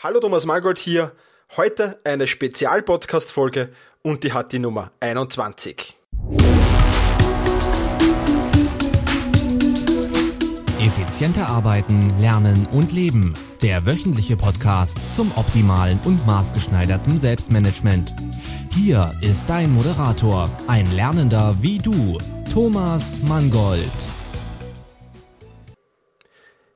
Hallo 0.00 0.20
Thomas 0.20 0.46
Margold 0.46 0.78
hier. 0.78 1.10
Heute 1.56 1.98
eine 2.04 2.28
Spezial-Podcast-Folge 2.28 3.70
und 4.00 4.22
die 4.22 4.32
hat 4.32 4.52
die 4.52 4.60
Nummer 4.60 4.92
21. 5.00 5.96
Effizienter 10.78 11.48
arbeiten, 11.48 12.12
lernen 12.20 12.68
und 12.70 12.92
leben. 12.92 13.34
Der 13.60 13.86
wöchentliche 13.86 14.36
Podcast 14.36 15.00
zum 15.12 15.32
optimalen 15.34 15.98
und 16.04 16.24
maßgeschneiderten 16.28 17.18
Selbstmanagement. 17.18 18.14
Hier 18.70 19.12
ist 19.20 19.50
dein 19.50 19.72
Moderator, 19.72 20.48
ein 20.68 20.88
Lernender 20.94 21.56
wie 21.60 21.78
du, 21.78 22.20
Thomas 22.54 23.18
Mangold. 23.24 23.90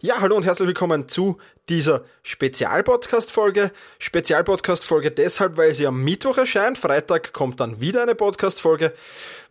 Ja, 0.05 0.21
hallo 0.21 0.35
und 0.35 0.45
herzlich 0.45 0.67
willkommen 0.67 1.07
zu 1.07 1.39
dieser 1.69 2.05
Spezialpodcast-Folge. 2.23 3.71
Spezialpodcast-Folge 3.99 5.11
deshalb, 5.11 5.57
weil 5.57 5.75
sie 5.75 5.87
am 5.87 6.03
Mittwoch 6.03 6.39
erscheint. 6.39 6.79
Freitag 6.79 7.33
kommt 7.33 7.61
dann 7.61 7.81
wieder 7.81 8.03
eine 8.03 8.15
Podcast-Folge. 8.15 8.93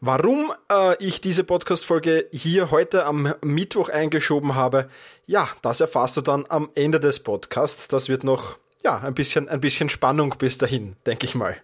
Warum 0.02 0.54
äh, 0.72 0.96
ich 1.04 1.22
diese 1.22 1.44
Podcast-Folge 1.44 2.28
hier 2.32 2.72
heute 2.72 3.06
am 3.06 3.34
Mittwoch 3.42 3.90
eingeschoben 3.90 4.56
habe, 4.56 4.90
ja, 5.26 5.48
das 5.62 5.80
erfährst 5.80 6.18
du 6.18 6.22
dann 6.22 6.46
am 6.50 6.70
Ende 6.76 7.00
des 7.00 7.22
Podcasts. 7.22 7.88
Das 7.88 8.10
wird 8.10 8.24
noch, 8.24 8.58
ja, 8.84 9.00
ein 9.00 9.14
bisschen, 9.14 9.48
ein 9.48 9.62
bisschen 9.62 9.90
Spannung 9.90 10.36
bis 10.38 10.58
dahin, 10.58 10.96
denke 11.06 11.26
ich 11.26 11.36
mal. 11.36 11.58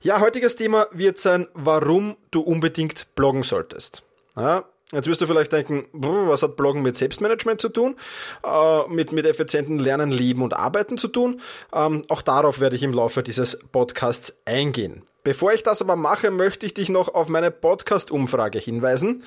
Ja, 0.00 0.20
heutiges 0.20 0.56
Thema 0.56 0.88
wird 0.90 1.18
sein, 1.18 1.46
warum 1.54 2.16
du 2.32 2.40
unbedingt 2.40 3.14
bloggen 3.14 3.44
solltest. 3.44 4.02
Ja, 4.36 4.64
Jetzt 4.92 5.08
wirst 5.08 5.22
du 5.22 5.26
vielleicht 5.26 5.52
denken, 5.52 5.86
was 5.92 6.42
hat 6.42 6.56
Bloggen 6.56 6.82
mit 6.82 6.98
Selbstmanagement 6.98 7.60
zu 7.60 7.70
tun, 7.70 7.96
äh, 8.44 8.88
mit, 8.88 9.10
mit 9.12 9.24
effizienten 9.26 9.78
Lernen, 9.78 10.10
Leben 10.10 10.42
und 10.42 10.54
Arbeiten 10.54 10.98
zu 10.98 11.08
tun? 11.08 11.40
Ähm, 11.74 12.02
auch 12.08 12.20
darauf 12.20 12.60
werde 12.60 12.76
ich 12.76 12.82
im 12.82 12.92
Laufe 12.92 13.22
dieses 13.22 13.58
Podcasts 13.72 14.36
eingehen. 14.44 15.02
Bevor 15.24 15.52
ich 15.52 15.62
das 15.62 15.80
aber 15.80 15.96
mache, 15.96 16.30
möchte 16.30 16.66
ich 16.66 16.74
dich 16.74 16.88
noch 16.88 17.14
auf 17.14 17.28
meine 17.28 17.50
Podcast-Umfrage 17.50 18.58
hinweisen. 18.58 19.24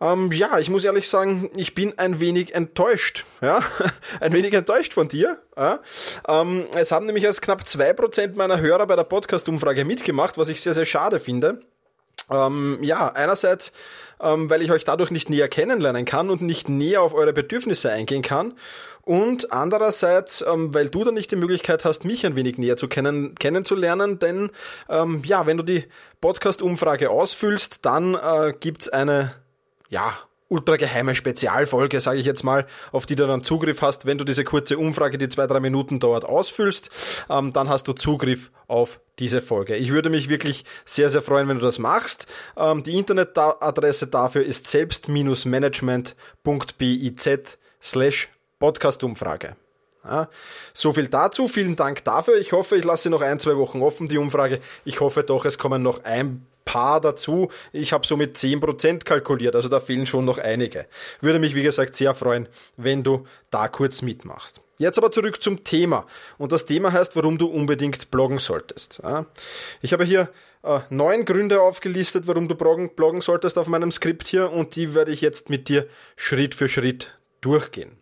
Ähm, 0.00 0.32
ja, 0.32 0.58
ich 0.58 0.70
muss 0.70 0.82
ehrlich 0.82 1.08
sagen, 1.08 1.50
ich 1.56 1.74
bin 1.74 1.98
ein 1.98 2.20
wenig 2.20 2.54
enttäuscht. 2.54 3.24
Ja, 3.40 3.60
ein 4.20 4.32
wenig 4.32 4.54
enttäuscht 4.54 4.94
von 4.94 5.08
dir. 5.08 5.38
Ja? 5.56 5.80
Ähm, 6.26 6.66
es 6.74 6.90
haben 6.90 7.06
nämlich 7.06 7.24
erst 7.24 7.42
knapp 7.42 7.66
zwei 7.68 7.92
Prozent 7.92 8.36
meiner 8.36 8.60
Hörer 8.60 8.86
bei 8.86 8.96
der 8.96 9.04
Podcast-Umfrage 9.04 9.84
mitgemacht, 9.84 10.36
was 10.36 10.48
ich 10.48 10.60
sehr, 10.60 10.74
sehr 10.74 10.86
schade 10.86 11.20
finde. 11.20 11.60
Ähm, 12.30 12.78
ja, 12.82 13.12
einerseits, 13.12 13.72
ähm, 14.20 14.50
weil 14.50 14.62
ich 14.62 14.72
euch 14.72 14.84
dadurch 14.84 15.10
nicht 15.10 15.30
näher 15.30 15.48
kennenlernen 15.48 16.04
kann 16.04 16.30
und 16.30 16.42
nicht 16.42 16.68
näher 16.68 17.02
auf 17.02 17.14
eure 17.14 17.32
Bedürfnisse 17.32 17.90
eingehen 17.90 18.22
kann. 18.22 18.54
Und 19.02 19.52
andererseits, 19.52 20.44
ähm, 20.46 20.74
weil 20.74 20.88
du 20.88 21.04
dann 21.04 21.14
nicht 21.14 21.30
die 21.30 21.36
Möglichkeit 21.36 21.84
hast, 21.84 22.04
mich 22.04 22.26
ein 22.26 22.34
wenig 22.34 22.58
näher 22.58 22.76
zu 22.76 22.88
kennen, 22.88 23.36
kennenzulernen, 23.36 24.18
denn 24.18 24.50
ähm, 24.88 25.22
ja, 25.24 25.46
wenn 25.46 25.56
du 25.56 25.62
die 25.62 25.84
Podcast-Umfrage 26.20 27.10
ausfüllst, 27.10 27.84
dann 27.86 28.14
äh, 28.14 28.52
gibt's 28.58 28.88
eine 28.88 29.34
ja, 29.88 30.18
ultra 30.48 30.76
geheime 30.76 31.14
Spezialfolge, 31.14 32.00
sage 32.00 32.18
ich 32.18 32.26
jetzt 32.26 32.44
mal, 32.44 32.66
auf 32.92 33.06
die 33.06 33.16
du 33.16 33.26
dann 33.26 33.42
Zugriff 33.42 33.82
hast, 33.82 34.06
wenn 34.06 34.18
du 34.18 34.24
diese 34.24 34.44
kurze 34.44 34.78
Umfrage, 34.78 35.18
die 35.18 35.28
zwei, 35.28 35.46
drei 35.46 35.60
Minuten 35.60 36.00
dauert, 36.00 36.24
ausfüllst, 36.24 37.24
ähm, 37.28 37.52
dann 37.52 37.68
hast 37.68 37.88
du 37.88 37.92
Zugriff 37.92 38.50
auf 38.68 39.00
diese 39.18 39.42
Folge. 39.42 39.76
Ich 39.76 39.90
würde 39.90 40.10
mich 40.10 40.28
wirklich 40.28 40.64
sehr, 40.84 41.10
sehr 41.10 41.22
freuen, 41.22 41.48
wenn 41.48 41.58
du 41.58 41.64
das 41.64 41.78
machst. 41.78 42.26
Ähm, 42.56 42.82
die 42.82 42.96
Internetadresse 42.96 44.06
dafür 44.06 44.44
ist 44.44 44.68
selbst-management.biz 44.68 47.58
slash 47.82 48.28
Podcastumfrage. 48.58 49.56
Ja, 50.04 50.28
so 50.72 50.92
viel 50.92 51.08
dazu. 51.08 51.48
Vielen 51.48 51.74
Dank 51.74 52.04
dafür. 52.04 52.38
Ich 52.38 52.52
hoffe, 52.52 52.76
ich 52.76 52.84
lasse 52.84 53.10
noch 53.10 53.22
ein, 53.22 53.40
zwei 53.40 53.56
Wochen 53.56 53.82
offen, 53.82 54.06
die 54.06 54.18
Umfrage. 54.18 54.60
Ich 54.84 55.00
hoffe 55.00 55.24
doch, 55.24 55.44
es 55.44 55.58
kommen 55.58 55.82
noch 55.82 56.04
ein 56.04 56.46
paar 56.66 57.00
dazu. 57.00 57.48
Ich 57.72 57.94
habe 57.94 58.06
so 58.06 58.18
mit 58.18 58.36
10% 58.36 59.04
kalkuliert, 59.04 59.56
also 59.56 59.70
da 59.70 59.80
fehlen 59.80 60.04
schon 60.06 60.26
noch 60.26 60.36
einige. 60.36 60.84
Würde 61.22 61.38
mich, 61.38 61.54
wie 61.54 61.62
gesagt, 61.62 61.96
sehr 61.96 62.14
freuen, 62.14 62.46
wenn 62.76 63.02
du 63.02 63.26
da 63.50 63.68
kurz 63.68 64.02
mitmachst. 64.02 64.60
Jetzt 64.76 64.98
aber 64.98 65.10
zurück 65.10 65.42
zum 65.42 65.64
Thema. 65.64 66.06
Und 66.36 66.52
das 66.52 66.66
Thema 66.66 66.92
heißt, 66.92 67.16
warum 67.16 67.38
du 67.38 67.46
unbedingt 67.46 68.10
bloggen 68.10 68.38
solltest. 68.38 69.00
Ich 69.80 69.94
habe 69.94 70.04
hier 70.04 70.28
äh, 70.62 70.80
neun 70.90 71.24
Gründe 71.24 71.62
aufgelistet, 71.62 72.26
warum 72.26 72.48
du 72.48 72.54
bloggen 72.54 73.22
solltest 73.22 73.56
auf 73.56 73.68
meinem 73.68 73.90
Skript 73.90 74.26
hier 74.26 74.52
und 74.52 74.76
die 74.76 74.94
werde 74.94 75.12
ich 75.12 75.22
jetzt 75.22 75.48
mit 75.48 75.68
dir 75.70 75.86
Schritt 76.16 76.54
für 76.54 76.68
Schritt 76.68 77.16
durchgehen. 77.40 77.96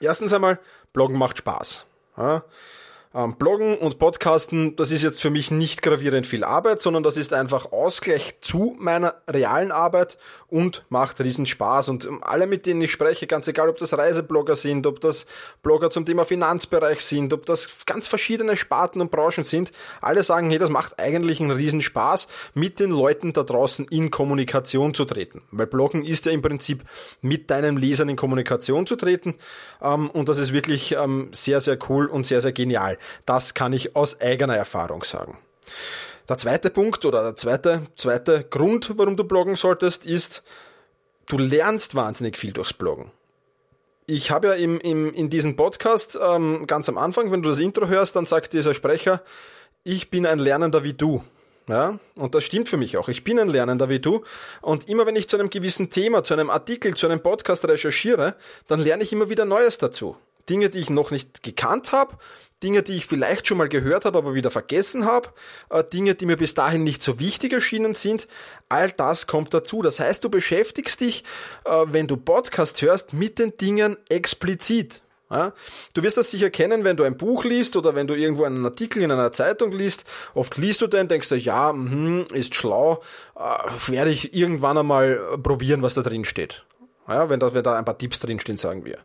Erstens 0.00 0.32
einmal, 0.32 0.58
Bloggen 0.92 1.16
macht 1.16 1.38
Spaß. 1.38 1.84
Ähm, 3.16 3.36
Bloggen 3.36 3.78
und 3.78 4.00
Podcasten, 4.00 4.74
das 4.74 4.90
ist 4.90 5.04
jetzt 5.04 5.22
für 5.22 5.30
mich 5.30 5.52
nicht 5.52 5.82
gravierend 5.82 6.26
viel 6.26 6.42
Arbeit, 6.42 6.80
sondern 6.80 7.04
das 7.04 7.16
ist 7.16 7.32
einfach 7.32 7.70
Ausgleich 7.70 8.40
zu 8.40 8.74
meiner 8.80 9.14
realen 9.28 9.70
Arbeit 9.70 10.18
und 10.48 10.84
macht 10.88 11.20
riesen 11.20 11.46
Spaß. 11.46 11.90
Und 11.90 12.06
ähm, 12.06 12.24
alle, 12.24 12.48
mit 12.48 12.66
denen 12.66 12.82
ich 12.82 12.90
spreche, 12.90 13.28
ganz 13.28 13.46
egal, 13.46 13.68
ob 13.68 13.78
das 13.78 13.96
Reiseblogger 13.96 14.56
sind, 14.56 14.84
ob 14.88 15.00
das 15.00 15.26
Blogger 15.62 15.90
zum 15.90 16.04
Thema 16.04 16.24
Finanzbereich 16.24 17.02
sind, 17.02 17.32
ob 17.32 17.46
das 17.46 17.86
ganz 17.86 18.08
verschiedene 18.08 18.56
Sparten 18.56 19.00
und 19.00 19.12
Branchen 19.12 19.44
sind, 19.44 19.70
alle 20.00 20.24
sagen, 20.24 20.50
hey, 20.50 20.58
das 20.58 20.70
macht 20.70 20.98
eigentlich 20.98 21.40
einen 21.40 21.52
riesen 21.52 21.82
Spaß, 21.82 22.26
mit 22.54 22.80
den 22.80 22.90
Leuten 22.90 23.32
da 23.32 23.44
draußen 23.44 23.86
in 23.90 24.10
Kommunikation 24.10 24.92
zu 24.92 25.04
treten. 25.04 25.42
Weil 25.52 25.68
Bloggen 25.68 26.02
ist 26.04 26.26
ja 26.26 26.32
im 26.32 26.42
Prinzip 26.42 26.82
mit 27.22 27.48
deinen 27.48 27.76
Lesern 27.76 28.08
in 28.08 28.16
Kommunikation 28.16 28.88
zu 28.88 28.96
treten. 28.96 29.36
Ähm, 29.80 30.10
und 30.10 30.28
das 30.28 30.38
ist 30.38 30.52
wirklich 30.52 30.96
sehr, 31.30 31.60
sehr 31.60 31.78
cool 31.88 32.06
und 32.06 32.26
sehr, 32.26 32.40
sehr 32.40 32.52
genial. 32.52 32.98
Das 33.26 33.54
kann 33.54 33.72
ich 33.72 33.96
aus 33.96 34.20
eigener 34.20 34.56
Erfahrung 34.56 35.04
sagen. 35.04 35.38
Der 36.28 36.38
zweite 36.38 36.70
Punkt 36.70 37.04
oder 37.04 37.22
der 37.22 37.36
zweite, 37.36 37.86
zweite 37.96 38.44
Grund, 38.44 38.92
warum 38.96 39.16
du 39.16 39.24
bloggen 39.24 39.56
solltest, 39.56 40.06
ist, 40.06 40.42
du 41.26 41.38
lernst 41.38 41.94
wahnsinnig 41.94 42.38
viel 42.38 42.52
durchs 42.52 42.72
Bloggen. 42.72 43.10
Ich 44.06 44.30
habe 44.30 44.48
ja 44.48 44.52
im, 44.54 44.80
im, 44.80 45.12
in 45.14 45.30
diesem 45.30 45.56
Podcast 45.56 46.18
ähm, 46.20 46.66
ganz 46.66 46.88
am 46.88 46.98
Anfang, 46.98 47.30
wenn 47.30 47.42
du 47.42 47.48
das 47.48 47.58
Intro 47.58 47.88
hörst, 47.88 48.16
dann 48.16 48.26
sagt 48.26 48.52
dieser 48.52 48.74
Sprecher, 48.74 49.22
ich 49.82 50.10
bin 50.10 50.26
ein 50.26 50.38
Lernender 50.38 50.82
wie 50.82 50.94
du. 50.94 51.22
Ja, 51.66 51.98
und 52.14 52.34
das 52.34 52.44
stimmt 52.44 52.68
für 52.68 52.76
mich 52.76 52.98
auch. 52.98 53.08
Ich 53.08 53.24
bin 53.24 53.38
ein 53.38 53.48
Lernender 53.48 53.88
wie 53.88 53.98
du. 53.98 54.22
Und 54.60 54.88
immer 54.88 55.06
wenn 55.06 55.16
ich 55.16 55.28
zu 55.28 55.38
einem 55.38 55.48
gewissen 55.48 55.88
Thema, 55.88 56.22
zu 56.22 56.34
einem 56.34 56.50
Artikel, 56.50 56.94
zu 56.94 57.06
einem 57.06 57.20
Podcast 57.20 57.66
recherchiere, 57.66 58.34
dann 58.66 58.80
lerne 58.80 59.02
ich 59.02 59.14
immer 59.14 59.30
wieder 59.30 59.46
Neues 59.46 59.78
dazu. 59.78 60.16
Dinge, 60.48 60.70
die 60.70 60.78
ich 60.78 60.90
noch 60.90 61.10
nicht 61.10 61.42
gekannt 61.42 61.92
habe, 61.92 62.16
Dinge, 62.62 62.82
die 62.82 62.96
ich 62.96 63.06
vielleicht 63.06 63.46
schon 63.46 63.58
mal 63.58 63.68
gehört 63.68 64.04
habe, 64.04 64.18
aber 64.18 64.34
wieder 64.34 64.50
vergessen 64.50 65.04
habe, 65.04 65.28
äh, 65.70 65.84
Dinge, 65.84 66.14
die 66.14 66.26
mir 66.26 66.36
bis 66.36 66.54
dahin 66.54 66.82
nicht 66.82 67.02
so 67.02 67.20
wichtig 67.20 67.52
erschienen 67.52 67.94
sind. 67.94 68.26
All 68.68 68.90
das 68.90 69.26
kommt 69.26 69.52
dazu. 69.52 69.82
Das 69.82 70.00
heißt, 70.00 70.24
du 70.24 70.30
beschäftigst 70.30 71.00
dich, 71.00 71.24
äh, 71.64 71.70
wenn 71.86 72.06
du 72.06 72.16
Podcast 72.16 72.80
hörst, 72.80 73.12
mit 73.12 73.38
den 73.38 73.54
Dingen 73.54 73.96
explizit. 74.08 75.02
Du 75.94 76.02
wirst 76.02 76.16
das 76.16 76.30
sicher 76.30 76.48
kennen, 76.48 76.84
wenn 76.84 76.96
du 76.96 77.02
ein 77.02 77.16
Buch 77.16 77.44
liest 77.44 77.76
oder 77.76 77.96
wenn 77.96 78.06
du 78.06 78.14
irgendwo 78.14 78.44
einen 78.44 78.64
Artikel 78.64 79.02
in 79.02 79.10
einer 79.10 79.32
Zeitung 79.32 79.72
liest. 79.72 80.04
Oft 80.32 80.56
liest 80.58 80.80
du 80.80 80.86
den, 80.86 81.08
denkst 81.08 81.28
du, 81.28 81.34
ja, 81.34 81.72
mh, 81.72 82.26
ist 82.34 82.54
schlau, 82.54 83.02
äh, 83.34 83.90
werde 83.90 84.10
ich 84.10 84.32
irgendwann 84.34 84.78
einmal 84.78 85.38
probieren, 85.42 85.82
was 85.82 85.94
da 85.94 86.02
drin 86.02 86.24
steht. 86.24 86.62
Ja, 87.08 87.28
wenn, 87.28 87.40
da, 87.40 87.52
wenn 87.52 87.62
da 87.62 87.76
ein 87.78 87.84
paar 87.84 87.98
Tipps 87.98 88.20
drinstehen, 88.20 88.56
sagen 88.56 88.84
wir. 88.84 88.98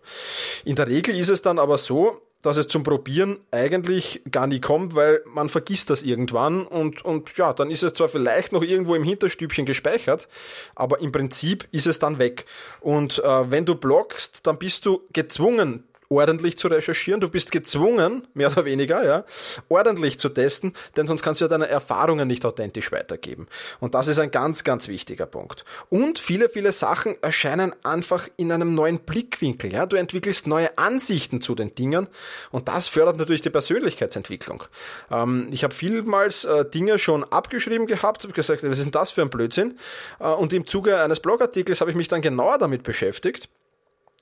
In 0.64 0.76
der 0.76 0.88
Regel 0.88 1.18
ist 1.18 1.30
es 1.30 1.42
dann 1.42 1.60
aber 1.60 1.78
so, 1.78 2.22
dass 2.42 2.56
es 2.56 2.68
zum 2.70 2.84
Probieren 2.84 3.38
eigentlich 3.52 4.22
gar 4.32 4.48
nie 4.48 4.62
kommt, 4.62 4.96
weil 4.96 5.22
man 5.26 5.50
vergisst 5.50 5.90
das 5.90 6.04
irgendwann 6.04 6.66
und, 6.66 7.04
und 7.04 7.36
ja, 7.38 7.52
dann 7.52 7.70
ist 7.70 7.84
es 7.84 7.94
zwar 7.94 8.08
vielleicht 8.08 8.54
noch 8.54 8.64
irgendwo 8.64 8.96
im 8.96 9.04
Hinterstübchen 9.04 9.66
gespeichert, 9.66 10.30
aber 10.76 11.02
im 11.02 11.12
Prinzip 11.12 11.68
ist 11.72 11.88
es 11.88 12.00
dann 12.00 12.18
weg. 12.18 12.46
Und 12.80 13.20
äh, 13.20 13.52
wenn 13.52 13.66
du 13.66 13.76
bloggst, 13.76 14.48
dann 14.48 14.58
bist 14.58 14.86
du 14.86 15.02
gezwungen, 15.12 15.84
ordentlich 16.09 16.58
zu 16.58 16.68
recherchieren. 16.68 17.22
Du 17.22 17.30
bist 17.30 17.52
gezwungen, 17.52 18.28
mehr 18.34 18.52
oder 18.52 18.66
weniger, 18.66 19.06
ja, 19.06 19.24
ordentlich 19.69 20.19
zu 20.19 20.30
testen, 20.30 20.74
denn 20.98 21.07
sonst 21.07 21.22
kannst 21.22 21.39
du 21.39 21.45
ja 21.45 21.50
deine 21.50 21.68
Erfahrungen 21.68 22.28
nicht 22.28 22.45
authentisch 22.45 22.92
weitergeben. 22.92 23.48
Und 23.80 23.94
das 23.94 24.07
ist 24.07 24.19
ein 24.19 24.31
ganz, 24.31 24.63
ganz 24.63 24.88
wichtiger 24.88 25.28
Punkt. 25.28 25.66
Und 25.89 26.18
viele, 26.19 26.50
viele 26.50 26.72
Sachen 26.72 27.16
erscheinen 27.22 27.74
einfach 27.84 28.28
in 28.38 28.51
einem 28.51 28.74
neuen 28.74 29.00
Blickwinkel. 29.00 29.72
Ja, 29.72 29.86
du 29.86 29.95
entwickelst 29.95 30.48
neue 30.48 30.75
Ansichten 30.78 31.42
zu 31.42 31.54
den 31.54 31.75
Dingen 31.75 32.07
und 32.51 32.68
das 32.68 32.88
fördert 32.88 33.18
natürlich 33.18 33.42
die 33.42 33.51
Persönlichkeitsentwicklung. 33.51 34.63
Ähm, 35.12 35.50
ich 35.51 35.63
habe 35.63 35.74
vielmals 35.74 36.45
äh, 36.45 36.66
Dinge 36.66 36.98
schon 36.98 37.24
abgeschrieben 37.24 37.86
gehabt, 37.86 38.24
habe 38.24 38.34
gesagt, 38.34 38.63
was 38.63 38.80
ist 38.80 38.86
denn 38.86 38.92
das 38.92 39.12
für 39.12 39.22
ein 39.22 39.30
Blödsinn? 39.30 39.78
Äh, 40.19 40.25
und 40.28 40.54
im 40.54 40.66
Zuge 40.66 41.00
eines 41.00 41.19
Blogartikels 41.19 41.81
habe 41.81 41.92
ich 41.92 41.98
mich 41.98 42.07
dann 42.07 42.22
genauer 42.22 42.57
damit 42.57 42.81
beschäftigt 42.81 43.50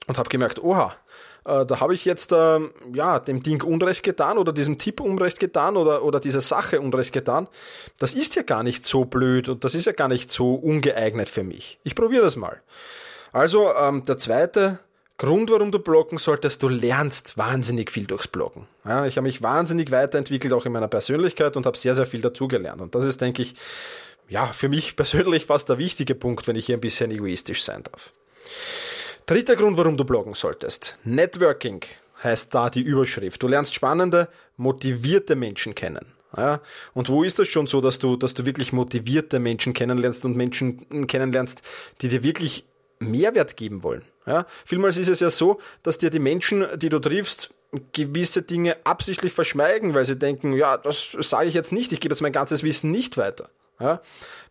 und 0.08 0.18
habe 0.18 0.30
gemerkt, 0.30 0.60
oha, 0.62 0.96
äh, 1.48 1.66
da 1.66 1.80
habe 1.80 1.94
ich 1.94 2.06
jetzt 2.06 2.34
äh, 2.34 2.60
ja 2.94 3.20
dem 3.20 3.42
Ding 3.42 3.64
Unrecht 3.64 4.04
getan 4.04 4.38
oder 4.38 4.52
diesem 4.52 4.78
Tipp 4.78 5.00
Unrecht 5.00 5.40
getan 5.40 5.78
oder, 5.78 6.04
oder 6.04 6.20
dieser 6.20 6.42
Sache 6.42 6.82
Unrecht 6.82 7.14
getan. 7.14 7.48
Das 7.98 8.14
ist 8.14 8.36
ja 8.36 8.44
gar 8.44 8.64
nicht 8.64 8.84
so 8.84 9.06
blöd 9.06 9.48
und 9.48 9.64
das 9.64 9.74
ist 9.74 9.86
ja 9.86 9.94
gar 9.94 10.10
nicht 10.10 10.30
so 10.30 10.54
ungeeignet 10.56 11.30
für 11.30 11.44
mich. 11.44 11.80
Ich 11.84 11.96
probiere 11.96 12.24
das 12.24 12.36
mal. 12.36 12.62
Also 13.32 13.74
ähm, 13.76 14.04
der 14.06 14.18
zweite 14.18 14.80
Grund, 15.18 15.50
warum 15.50 15.72
du 15.72 15.80
bloggen 15.80 16.20
solltest, 16.20 16.62
du 16.62 16.68
lernst 16.68 17.38
wahnsinnig 17.38 17.92
viel 17.92 18.06
durchs 18.06 18.28
Bloggen. 18.28 18.68
Ja, 18.86 19.06
ich 19.06 19.18
habe 19.18 19.26
mich 19.26 19.42
wahnsinnig 19.42 19.90
weiterentwickelt, 19.90 20.54
auch 20.54 20.66
in 20.66 20.74
meiner 20.74 20.88
Persönlichkeit 20.88 21.58
und 21.58 21.66
habe 21.66 21.78
sehr, 21.78 21.96
sehr 21.96 22.06
viel 22.06 22.22
dazugelernt. 22.22 22.82
Und 22.82 22.94
das 22.94 23.04
ist, 23.04 23.22
denke 23.22 23.42
ich, 23.42 23.56
ja, 24.30 24.48
für 24.48 24.70
mich 24.70 24.96
persönlich 24.98 25.46
fast 25.46 25.70
der 25.70 25.78
wichtige 25.78 26.14
Punkt, 26.14 26.48
wenn 26.48 26.56
ich 26.56 26.66
hier 26.66 26.78
ein 26.78 26.82
bisschen 26.82 27.10
egoistisch 27.10 27.64
sein 27.64 27.84
darf. 27.84 28.12
Dritter 29.28 29.58
Grund, 29.58 29.76
warum 29.76 29.98
du 29.98 30.06
bloggen 30.06 30.36
solltest. 30.36 30.98
Networking 31.04 31.82
heißt 32.24 32.56
da 32.56 32.70
die 32.70 32.80
Überschrift. 32.80 33.44
Du 33.44 33.50
lernst 33.50 33.76
spannende, 33.76 34.30
motivierte 34.56 35.36
Menschen 35.36 35.76
kennen. 35.76 36.06
Ja, 36.38 36.62
und 36.94 37.10
wo 37.10 37.26
ist 37.26 37.38
das 37.38 37.50
schon 37.50 37.68
so, 37.68 37.82
dass 37.82 38.00
du, 38.00 38.16
dass 38.16 38.36
du 38.36 38.46
wirklich 38.46 38.72
motivierte 38.72 39.40
Menschen 39.40 39.74
kennenlernst 39.74 40.24
und 40.24 40.38
Menschen 40.38 41.08
kennenlernst, 41.08 41.62
die 42.02 42.08
dir 42.08 42.24
wirklich 42.24 42.64
Mehrwert 43.00 43.58
geben 43.58 43.84
wollen? 43.84 44.04
Ja, 44.26 44.46
vielmals 44.66 44.96
ist 44.96 45.10
es 45.10 45.20
ja 45.20 45.30
so, 45.30 45.60
dass 45.84 45.98
dir 45.98 46.10
die 46.10 46.20
Menschen, 46.20 46.66
die 46.78 46.88
du 46.88 47.00
triffst, 47.00 47.54
gewisse 47.92 48.44
Dinge 48.44 48.78
absichtlich 48.86 49.34
verschweigen, 49.34 49.94
weil 49.94 50.06
sie 50.06 50.18
denken, 50.18 50.54
ja, 50.54 50.78
das 50.78 51.18
sage 51.20 51.50
ich 51.50 51.54
jetzt 51.54 51.74
nicht, 51.74 51.92
ich 51.92 52.00
gebe 52.00 52.14
jetzt 52.14 52.22
mein 52.22 52.32
ganzes 52.32 52.64
Wissen 52.64 52.92
nicht 52.92 53.18
weiter. 53.18 53.50
Ja? 53.78 54.02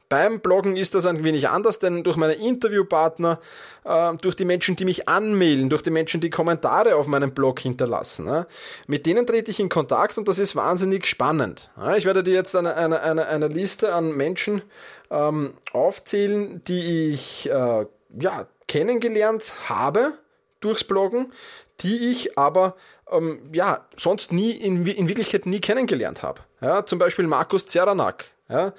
Beim 0.08 0.41
Bloggen 0.41 0.76
ist 0.76 0.94
das 0.94 1.05
ein 1.05 1.25
wenig 1.25 1.49
anders, 1.49 1.81
denn 1.81 2.05
durch 2.05 2.17
meine 2.17 2.35
Interviewpartner, 2.35 3.41
äh, 3.85 4.14
durch 4.17 4.37
die 4.37 4.44
Menschen, 4.44 4.76
die 4.76 4.85
mich 4.85 5.08
anmelden, 5.08 5.69
durch 5.69 5.82
die 5.82 5.91
Menschen, 5.91 6.20
die 6.20 6.31
Kommentare 6.31 6.94
auf 6.94 7.08
meinem 7.08 7.32
Blog 7.32 7.61
hinterlassen, 7.61 8.47
mit 8.87 9.06
denen 9.06 9.26
trete 9.26 9.50
ich 9.50 9.58
in 9.58 9.69
Kontakt 9.69 10.17
und 10.19 10.29
das 10.29 10.38
ist 10.38 10.55
wahnsinnig 10.55 11.06
spannend. 11.06 11.70
Ich 11.97 12.05
werde 12.05 12.23
dir 12.23 12.35
jetzt 12.35 12.55
eine, 12.55 12.76
eine, 12.76 13.03
eine, 13.03 13.26
eine 13.26 13.49
Liste 13.49 13.93
an 13.93 14.17
Menschen 14.17 14.62
ähm, 15.11 15.55
aufzählen, 15.73 16.62
die 16.64 17.11
ich 17.11 17.50
äh, 17.50 17.87
ja, 18.19 18.47
kennengelernt 18.69 19.55
habe 19.69 20.14
durchs 20.61 20.85
Bloggen, 20.85 21.32
die 21.81 22.11
ich 22.11 22.38
aber 22.38 22.76
ähm, 23.11 23.50
ja, 23.52 23.87
sonst 23.97 24.32
nie 24.32 24.50
in, 24.52 24.87
in 24.87 25.09
Wirklichkeit 25.09 25.47
nie 25.47 25.61
kennengelernt 25.61 26.23
habe. 26.23 26.43
Ja, 26.61 26.87
zum 26.87 26.99
Beispiel 26.99 27.26
Markus 27.26 27.67
Zeranak 27.67 28.26
ja, 28.48 28.72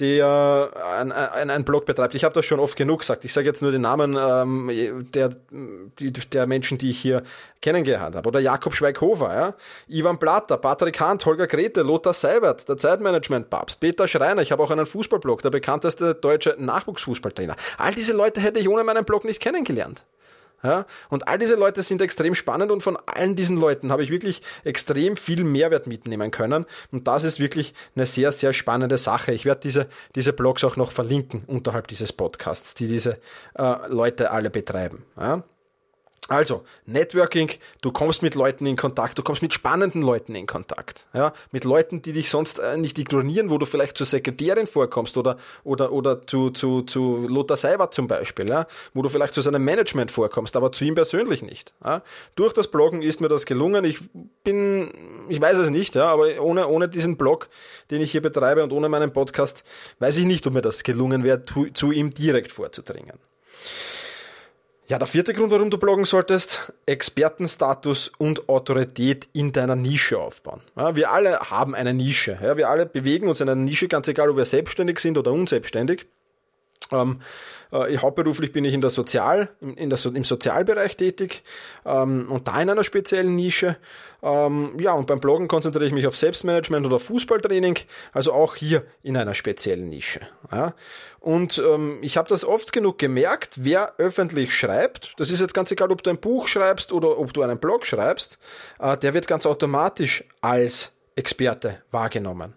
der 0.00 0.70
ein, 0.98 1.12
ein, 1.12 1.50
ein 1.50 1.64
Blog 1.64 1.86
betreibt. 1.86 2.14
Ich 2.14 2.24
habe 2.24 2.34
das 2.34 2.44
schon 2.44 2.58
oft 2.58 2.76
genug 2.76 3.00
gesagt. 3.00 3.24
Ich 3.24 3.32
sage 3.32 3.46
jetzt 3.46 3.62
nur 3.62 3.70
den 3.70 3.82
Namen 3.82 4.16
ähm, 4.20 5.06
der, 5.14 5.36
die, 5.50 6.12
der 6.12 6.46
Menschen, 6.46 6.78
die 6.78 6.90
ich 6.90 6.98
hier 6.98 7.22
kennengelernt 7.60 8.16
habe. 8.16 8.28
Oder 8.28 8.40
Jakob 8.40 8.74
Schweighofer, 8.74 9.34
ja, 9.34 9.54
Ivan 9.86 10.18
Platter, 10.18 10.56
Patrick 10.56 10.98
Hant, 10.98 11.24
Holger 11.24 11.46
Grete, 11.46 11.82
Lothar 11.82 12.14
Seibert, 12.14 12.68
der 12.68 12.76
Zeitmanagement-Papst, 12.76 13.78
Peter 13.78 14.08
Schreiner. 14.08 14.42
Ich 14.42 14.50
habe 14.50 14.62
auch 14.62 14.70
einen 14.70 14.86
Fußballblog, 14.86 15.42
der 15.42 15.50
bekannteste 15.50 16.14
deutsche 16.14 16.56
Nachwuchsfußballtrainer. 16.58 17.54
All 17.78 17.94
diese 17.94 18.12
Leute 18.12 18.40
hätte 18.40 18.58
ich 18.58 18.68
ohne 18.68 18.82
meinen 18.82 19.04
Blog 19.04 19.24
nicht 19.24 19.40
kennengelernt. 19.40 20.04
Ja? 20.62 20.86
Und 21.08 21.28
all 21.28 21.38
diese 21.38 21.54
Leute 21.54 21.82
sind 21.82 22.00
extrem 22.00 22.34
spannend 22.34 22.70
und 22.70 22.82
von 22.82 22.96
allen 23.06 23.36
diesen 23.36 23.56
Leuten 23.56 23.90
habe 23.90 24.02
ich 24.02 24.10
wirklich 24.10 24.42
extrem 24.64 25.16
viel 25.16 25.44
Mehrwert 25.44 25.86
mitnehmen 25.86 26.30
können. 26.30 26.66
Und 26.90 27.08
das 27.08 27.24
ist 27.24 27.40
wirklich 27.40 27.74
eine 27.96 28.06
sehr, 28.06 28.32
sehr 28.32 28.52
spannende 28.52 28.98
Sache. 28.98 29.32
Ich 29.32 29.44
werde 29.44 29.60
diese, 29.60 29.88
diese 30.14 30.32
Blogs 30.32 30.64
auch 30.64 30.76
noch 30.76 30.92
verlinken 30.92 31.44
unterhalb 31.46 31.88
dieses 31.88 32.12
Podcasts, 32.12 32.74
die 32.74 32.88
diese 32.88 33.18
äh, 33.54 33.88
Leute 33.88 34.30
alle 34.30 34.50
betreiben. 34.50 35.04
Ja? 35.16 35.42
Also, 36.28 36.62
Networking, 36.86 37.50
du 37.80 37.90
kommst 37.90 38.22
mit 38.22 38.36
Leuten 38.36 38.64
in 38.64 38.76
Kontakt, 38.76 39.18
du 39.18 39.24
kommst 39.24 39.42
mit 39.42 39.52
spannenden 39.52 40.02
Leuten 40.02 40.36
in 40.36 40.46
Kontakt, 40.46 41.08
ja, 41.12 41.32
mit 41.50 41.64
Leuten, 41.64 42.00
die 42.00 42.12
dich 42.12 42.30
sonst 42.30 42.60
äh, 42.60 42.76
nicht 42.76 42.96
ignorieren, 42.96 43.50
wo 43.50 43.58
du 43.58 43.66
vielleicht 43.66 43.96
zur 43.96 44.06
Sekretärin 44.06 44.68
vorkommst 44.68 45.16
oder, 45.16 45.36
oder, 45.64 45.90
oder 45.90 46.24
zu, 46.24 46.50
zu, 46.50 46.82
zu 46.82 47.26
Lothar 47.28 47.56
Seibert 47.56 47.92
zum 47.92 48.06
Beispiel, 48.06 48.48
ja, 48.48 48.68
wo 48.94 49.02
du 49.02 49.08
vielleicht 49.08 49.34
zu 49.34 49.40
seinem 49.40 49.64
Management 49.64 50.12
vorkommst, 50.12 50.54
aber 50.54 50.70
zu 50.70 50.84
ihm 50.84 50.94
persönlich 50.94 51.42
nicht, 51.42 51.74
ja. 51.84 52.02
Durch 52.36 52.52
das 52.52 52.68
Bloggen 52.68 53.02
ist 53.02 53.20
mir 53.20 53.28
das 53.28 53.44
gelungen, 53.44 53.84
ich 53.84 53.98
bin, 54.44 54.90
ich 55.28 55.40
weiß 55.40 55.58
es 55.58 55.70
nicht, 55.70 55.96
ja, 55.96 56.06
aber 56.06 56.40
ohne, 56.40 56.68
ohne 56.68 56.88
diesen 56.88 57.16
Blog, 57.16 57.48
den 57.90 58.00
ich 58.00 58.12
hier 58.12 58.22
betreibe 58.22 58.62
und 58.62 58.72
ohne 58.72 58.88
meinen 58.88 59.12
Podcast, 59.12 59.64
weiß 59.98 60.18
ich 60.18 60.24
nicht, 60.24 60.46
ob 60.46 60.54
mir 60.54 60.62
das 60.62 60.84
gelungen 60.84 61.24
wäre, 61.24 61.42
zu, 61.42 61.66
zu 61.72 61.90
ihm 61.90 62.10
direkt 62.10 62.52
vorzudringen. 62.52 63.18
Ja, 64.88 64.98
der 64.98 65.06
vierte 65.06 65.32
Grund, 65.32 65.52
warum 65.52 65.70
du 65.70 65.78
bloggen 65.78 66.04
solltest, 66.04 66.72
Expertenstatus 66.86 68.10
und 68.18 68.48
Autorität 68.48 69.28
in 69.32 69.52
deiner 69.52 69.76
Nische 69.76 70.18
aufbauen. 70.18 70.60
Ja, 70.76 70.96
wir 70.96 71.12
alle 71.12 71.38
haben 71.38 71.74
eine 71.74 71.94
Nische. 71.94 72.38
Ja, 72.42 72.56
wir 72.56 72.68
alle 72.68 72.86
bewegen 72.86 73.28
uns 73.28 73.40
in 73.40 73.48
einer 73.48 73.60
Nische, 73.60 73.86
ganz 73.86 74.08
egal, 74.08 74.28
ob 74.28 74.36
wir 74.36 74.44
selbstständig 74.44 74.98
sind 74.98 75.16
oder 75.16 75.32
unselbstständig. 75.32 76.06
Ähm, 76.92 77.20
äh, 77.72 77.96
hauptberuflich 77.96 78.52
bin 78.52 78.64
ich 78.64 78.74
in 78.74 78.80
der 78.80 78.90
Sozial, 78.90 79.48
in 79.60 79.88
der, 79.88 79.98
im 80.04 80.24
Sozialbereich 80.24 80.96
tätig 80.96 81.42
ähm, 81.86 82.30
und 82.30 82.46
da 82.46 82.60
in 82.60 82.70
einer 82.70 82.84
speziellen 82.84 83.34
Nische. 83.34 83.76
Ähm, 84.22 84.76
ja, 84.78 84.92
und 84.92 85.06
beim 85.06 85.20
Bloggen 85.20 85.48
konzentriere 85.48 85.86
ich 85.86 85.92
mich 85.92 86.06
auf 86.06 86.16
Selbstmanagement 86.16 86.86
oder 86.86 86.98
Fußballtraining, 86.98 87.78
also 88.12 88.32
auch 88.32 88.54
hier 88.54 88.84
in 89.02 89.16
einer 89.16 89.34
speziellen 89.34 89.88
Nische. 89.88 90.20
Ja. 90.52 90.74
Und 91.18 91.58
ähm, 91.58 91.98
ich 92.02 92.16
habe 92.16 92.28
das 92.28 92.44
oft 92.44 92.72
genug 92.72 92.98
gemerkt, 92.98 93.64
wer 93.64 93.94
öffentlich 93.98 94.54
schreibt, 94.54 95.14
das 95.16 95.30
ist 95.30 95.40
jetzt 95.40 95.54
ganz 95.54 95.70
egal, 95.70 95.90
ob 95.90 96.02
du 96.02 96.10
ein 96.10 96.18
Buch 96.18 96.48
schreibst 96.48 96.92
oder 96.92 97.18
ob 97.18 97.32
du 97.32 97.42
einen 97.42 97.58
Blog 97.58 97.86
schreibst, 97.86 98.38
äh, 98.78 98.96
der 98.96 99.14
wird 99.14 99.26
ganz 99.26 99.46
automatisch 99.46 100.24
als 100.40 100.92
Experte 101.16 101.82
wahrgenommen. 101.90 102.54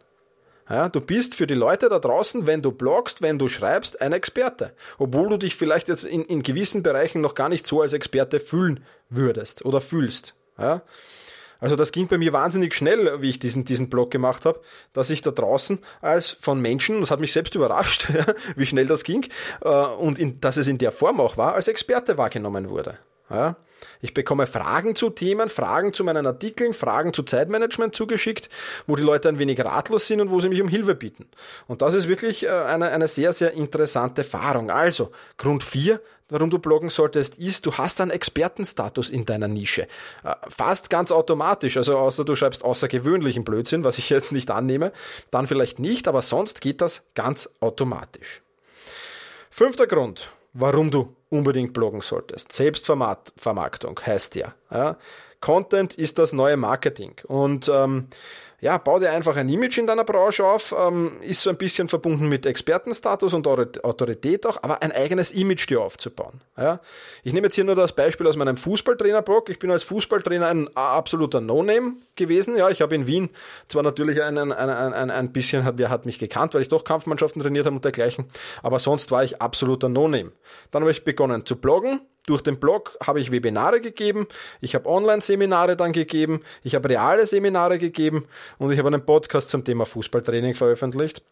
Ja, 0.69 0.89
du 0.89 0.99
bist 0.99 1.35
für 1.35 1.45
die 1.45 1.53
Leute 1.53 1.89
da 1.89 1.99
draußen, 1.99 2.47
wenn 2.47 2.63
du 2.63 2.71
bloggst, 2.71 3.21
wenn 3.21 3.37
du 3.37 3.47
schreibst, 3.47 4.01
ein 4.01 4.13
Experte. 4.13 4.73
Obwohl 4.97 5.29
du 5.29 5.37
dich 5.37 5.55
vielleicht 5.55 5.89
jetzt 5.89 6.05
in, 6.05 6.23
in 6.25 6.41
gewissen 6.41 6.81
Bereichen 6.81 7.21
noch 7.21 7.35
gar 7.35 7.49
nicht 7.49 7.67
so 7.67 7.81
als 7.81 7.93
Experte 7.93 8.39
fühlen 8.39 8.83
würdest 9.09 9.63
oder 9.63 9.79
fühlst. 9.79 10.35
Ja. 10.57 10.81
Also 11.59 11.75
das 11.75 11.91
ging 11.91 12.07
bei 12.07 12.17
mir 12.17 12.33
wahnsinnig 12.33 12.73
schnell, 12.73 13.21
wie 13.21 13.29
ich 13.29 13.39
diesen, 13.39 13.63
diesen 13.63 13.89
Blog 13.89 14.11
gemacht 14.11 14.45
habe, 14.45 14.59
dass 14.93 15.09
ich 15.09 15.21
da 15.21 15.31
draußen 15.31 15.79
als 16.01 16.31
von 16.41 16.59
Menschen, 16.59 16.99
das 16.99 17.11
hat 17.11 17.19
mich 17.19 17.31
selbst 17.33 17.55
überrascht, 17.55 18.11
wie 18.55 18.65
schnell 18.65 18.87
das 18.87 19.03
ging, 19.03 19.27
äh, 19.61 19.69
und 19.69 20.19
in, 20.19 20.41
dass 20.41 20.57
es 20.57 20.67
in 20.67 20.77
der 20.77 20.91
Form 20.91 21.19
auch 21.19 21.37
war, 21.37 21.53
als 21.53 21.67
Experte 21.67 22.17
wahrgenommen 22.17 22.69
wurde. 22.69 22.97
Ja. 23.29 23.55
Ich 24.01 24.13
bekomme 24.13 24.47
Fragen 24.47 24.95
zu 24.95 25.09
Themen, 25.09 25.49
Fragen 25.49 25.93
zu 25.93 26.03
meinen 26.03 26.25
Artikeln, 26.25 26.73
Fragen 26.73 27.13
zu 27.13 27.23
Zeitmanagement 27.23 27.95
zugeschickt, 27.95 28.49
wo 28.87 28.95
die 28.95 29.03
Leute 29.03 29.29
ein 29.29 29.39
wenig 29.39 29.59
ratlos 29.63 30.07
sind 30.07 30.21
und 30.21 30.31
wo 30.31 30.39
sie 30.39 30.49
mich 30.49 30.61
um 30.61 30.67
Hilfe 30.67 30.95
bieten. 30.95 31.27
Und 31.67 31.81
das 31.81 31.93
ist 31.93 32.07
wirklich 32.07 32.43
äh, 32.43 32.49
eine, 32.49 32.89
eine 32.91 33.07
sehr, 33.07 33.33
sehr 33.33 33.53
interessante 33.53 34.21
Erfahrung. 34.21 34.69
Also, 34.69 35.11
Grund 35.37 35.63
4, 35.63 35.99
warum 36.29 36.49
du 36.49 36.59
bloggen 36.59 36.89
solltest, 36.89 37.37
ist, 37.37 37.65
du 37.65 37.73
hast 37.73 37.99
einen 37.99 38.11
Expertenstatus 38.11 39.09
in 39.09 39.25
deiner 39.25 39.47
Nische. 39.47 39.87
Äh, 40.23 40.35
fast 40.47 40.89
ganz 40.89 41.11
automatisch, 41.11 41.77
also 41.77 41.97
außer 41.97 42.25
du 42.25 42.35
schreibst 42.35 42.63
außergewöhnlichen 42.63 43.43
Blödsinn, 43.43 43.83
was 43.83 43.97
ich 43.97 44.09
jetzt 44.11 44.31
nicht 44.31 44.51
annehme, 44.51 44.91
dann 45.31 45.47
vielleicht 45.47 45.79
nicht, 45.79 46.07
aber 46.07 46.21
sonst 46.21 46.61
geht 46.61 46.81
das 46.81 47.03
ganz 47.15 47.49
automatisch. 47.59 48.41
Fünfter 49.49 49.87
Grund, 49.87 50.29
warum 50.55 50.89
du 50.89 51.15
unbedingt 51.29 51.73
bloggen 51.73 52.01
solltest. 52.01 52.51
Selbstvermarktung 52.53 53.99
heißt 54.03 54.35
ja. 54.35 54.55
ja. 54.71 54.97
Content 55.41 55.93
ist 55.95 56.17
das 56.17 56.33
neue 56.33 56.57
Marketing. 56.57 57.15
Und 57.27 57.69
ähm, 57.71 58.07
ja, 58.61 58.77
bau 58.77 58.99
dir 58.99 59.11
einfach 59.11 59.35
ein 59.35 59.49
Image 59.49 59.77
in 59.77 59.87
deiner 59.87 60.03
Branche 60.03 60.45
auf, 60.45 60.73
ähm, 60.77 61.21
ist 61.21 61.41
so 61.41 61.49
ein 61.49 61.57
bisschen 61.57 61.87
verbunden 61.87 62.29
mit 62.29 62.45
Expertenstatus 62.45 63.33
und 63.33 63.47
Autorität 63.47 64.45
auch, 64.45 64.61
aber 64.63 64.81
ein 64.81 64.91
eigenes 64.91 65.31
Image 65.31 65.69
dir 65.69 65.81
aufzubauen. 65.81 66.41
Ja? 66.57 66.79
Ich 67.23 67.33
nehme 67.33 67.47
jetzt 67.47 67.55
hier 67.55 67.63
nur 67.63 67.75
das 67.75 67.93
Beispiel 67.93 68.27
aus 68.27 68.37
meinem 68.37 68.57
Fußballtrainer-Blog. 68.57 69.49
Ich 69.49 69.59
bin 69.59 69.71
als 69.71 69.83
Fußballtrainer 69.83 70.47
ein 70.47 70.69
absoluter 70.75 71.41
No-Name 71.41 71.93
gewesen. 72.15 72.57
Ja, 72.57 72.69
ich 72.69 72.81
habe 72.81 72.95
in 72.95 73.07
Wien 73.07 73.29
zwar 73.67 73.83
natürlich 73.83 74.23
ein, 74.23 74.37
ein, 74.37 74.51
ein, 74.51 74.93
ein, 74.93 75.11
ein 75.11 75.31
bisschen, 75.31 75.69
wer 75.75 75.89
hat 75.89 76.05
mich 76.05 76.19
gekannt, 76.19 76.53
weil 76.53 76.61
ich 76.61 76.69
doch 76.69 76.83
Kampfmannschaften 76.83 77.41
trainiert 77.41 77.65
habe 77.65 77.75
und 77.75 77.83
dergleichen, 77.83 78.25
aber 78.63 78.79
sonst 78.79 79.11
war 79.11 79.23
ich 79.23 79.41
absoluter 79.41 79.89
No-Name. 79.89 80.31
Dann 80.71 80.81
habe 80.81 80.91
ich 80.91 81.03
begonnen 81.03 81.45
zu 81.45 81.55
bloggen, 81.57 82.01
durch 82.25 82.41
den 82.41 82.59
Blog 82.59 82.97
habe 83.03 83.19
ich 83.19 83.31
Webinare 83.31 83.81
gegeben, 83.81 84.27
ich 84.61 84.75
habe 84.75 84.89
Online-Seminare 84.89 85.75
dann 85.75 85.91
gegeben, 85.91 86.41
ich 86.63 86.75
habe 86.75 86.89
reale 86.89 87.25
Seminare 87.25 87.77
gegeben 87.77 88.27
und 88.57 88.71
ich 88.71 88.79
habe 88.79 88.87
einen 88.89 89.05
Podcast 89.05 89.49
zum 89.49 89.63
Thema 89.63 89.85
Fußballtraining 89.85 90.55
veröffentlicht 90.55 91.23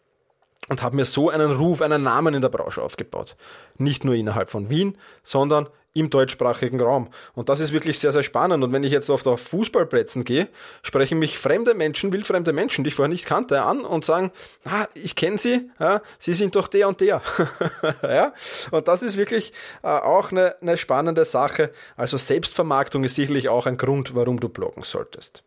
und 0.68 0.82
habe 0.82 0.96
mir 0.96 1.04
so 1.04 1.30
einen 1.30 1.52
Ruf, 1.52 1.82
einen 1.82 2.02
Namen 2.02 2.34
in 2.34 2.42
der 2.42 2.48
Branche 2.48 2.82
aufgebaut. 2.82 3.36
Nicht 3.76 4.04
nur 4.04 4.14
innerhalb 4.14 4.50
von 4.50 4.70
Wien, 4.70 4.96
sondern 5.22 5.68
im 5.94 6.10
deutschsprachigen 6.10 6.80
Raum. 6.80 7.08
Und 7.34 7.48
das 7.48 7.60
ist 7.60 7.72
wirklich 7.72 8.00
sehr, 8.00 8.10
sehr 8.10 8.24
spannend. 8.24 8.64
Und 8.64 8.72
wenn 8.72 8.82
ich 8.82 8.92
jetzt 8.92 9.10
auf 9.10 9.22
der 9.22 9.36
Fußballplätzen 9.36 10.24
gehe, 10.24 10.48
sprechen 10.82 11.20
mich 11.20 11.38
fremde 11.38 11.72
Menschen, 11.72 12.12
wildfremde 12.12 12.52
Menschen, 12.52 12.82
die 12.82 12.88
ich 12.88 12.96
vorher 12.96 13.08
nicht 13.08 13.26
kannte, 13.26 13.62
an 13.62 13.84
und 13.84 14.04
sagen, 14.04 14.32
ah, 14.64 14.86
ich 14.94 15.14
kenne 15.14 15.38
Sie, 15.38 15.70
ja, 15.78 16.02
Sie 16.18 16.34
sind 16.34 16.56
doch 16.56 16.66
der 16.66 16.88
und 16.88 17.00
der. 17.00 17.22
ja? 18.02 18.32
Und 18.72 18.88
das 18.88 19.02
ist 19.02 19.16
wirklich 19.16 19.52
äh, 19.82 19.86
auch 19.86 20.32
eine, 20.32 20.56
eine 20.60 20.76
spannende 20.76 21.24
Sache. 21.24 21.70
Also 21.96 22.16
Selbstvermarktung 22.16 23.04
ist 23.04 23.14
sicherlich 23.14 23.48
auch 23.48 23.66
ein 23.66 23.76
Grund, 23.76 24.16
warum 24.16 24.40
du 24.40 24.48
bloggen 24.48 24.82
solltest. 24.82 25.44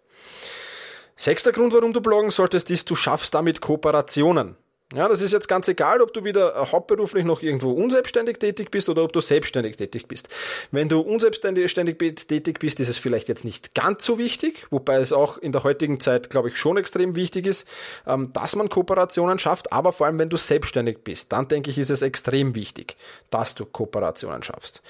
Sechster 1.19 1.51
Grund, 1.51 1.73
warum 1.73 1.93
du 1.93 2.01
bloggen 2.01 2.29
solltest, 2.29 2.69
ist, 2.69 2.91
du 2.91 2.95
schaffst 2.95 3.33
damit 3.33 3.59
Kooperationen. 3.59 4.55
Ja, 4.95 5.09
das 5.09 5.21
ist 5.21 5.33
jetzt 5.33 5.49
ganz 5.49 5.67
egal, 5.67 5.99
ob 5.99 6.13
du 6.13 6.23
wieder 6.23 6.55
äh, 6.55 6.65
hauptberuflich 6.67 7.25
noch 7.25 7.41
irgendwo 7.41 7.71
unselbstständig 7.71 8.37
tätig 8.37 8.69
bist 8.71 8.87
oder 8.87 9.03
ob 9.03 9.11
du 9.11 9.19
selbstständig 9.19 9.75
tätig 9.75 10.07
bist. 10.07 10.29
Wenn 10.71 10.87
du 10.87 11.01
unselbstständig 11.01 11.73
tätig 11.73 12.59
bist, 12.59 12.79
ist 12.79 12.87
es 12.87 12.97
vielleicht 12.97 13.27
jetzt 13.27 13.43
nicht 13.43 13.75
ganz 13.75 14.05
so 14.05 14.17
wichtig, 14.17 14.65
wobei 14.69 14.97
es 14.97 15.11
auch 15.11 15.39
in 15.39 15.51
der 15.51 15.63
heutigen 15.63 15.99
Zeit, 15.99 16.29
glaube 16.29 16.49
ich, 16.49 16.55
schon 16.55 16.77
extrem 16.77 17.15
wichtig 17.15 17.47
ist, 17.47 17.67
ähm, 18.05 18.31
dass 18.31 18.55
man 18.55 18.69
Kooperationen 18.69 19.39
schafft. 19.39 19.73
Aber 19.73 19.91
vor 19.91 20.05
allem, 20.05 20.19
wenn 20.19 20.29
du 20.29 20.37
selbstständig 20.37 20.99
bist, 21.03 21.33
dann 21.33 21.49
denke 21.49 21.71
ich, 21.71 21.79
ist 21.79 21.89
es 21.89 22.03
extrem 22.03 22.53
wichtig, 22.53 22.95
dass 23.29 23.55
du 23.55 23.65
Kooperationen 23.65 24.43
schaffst. 24.43 24.83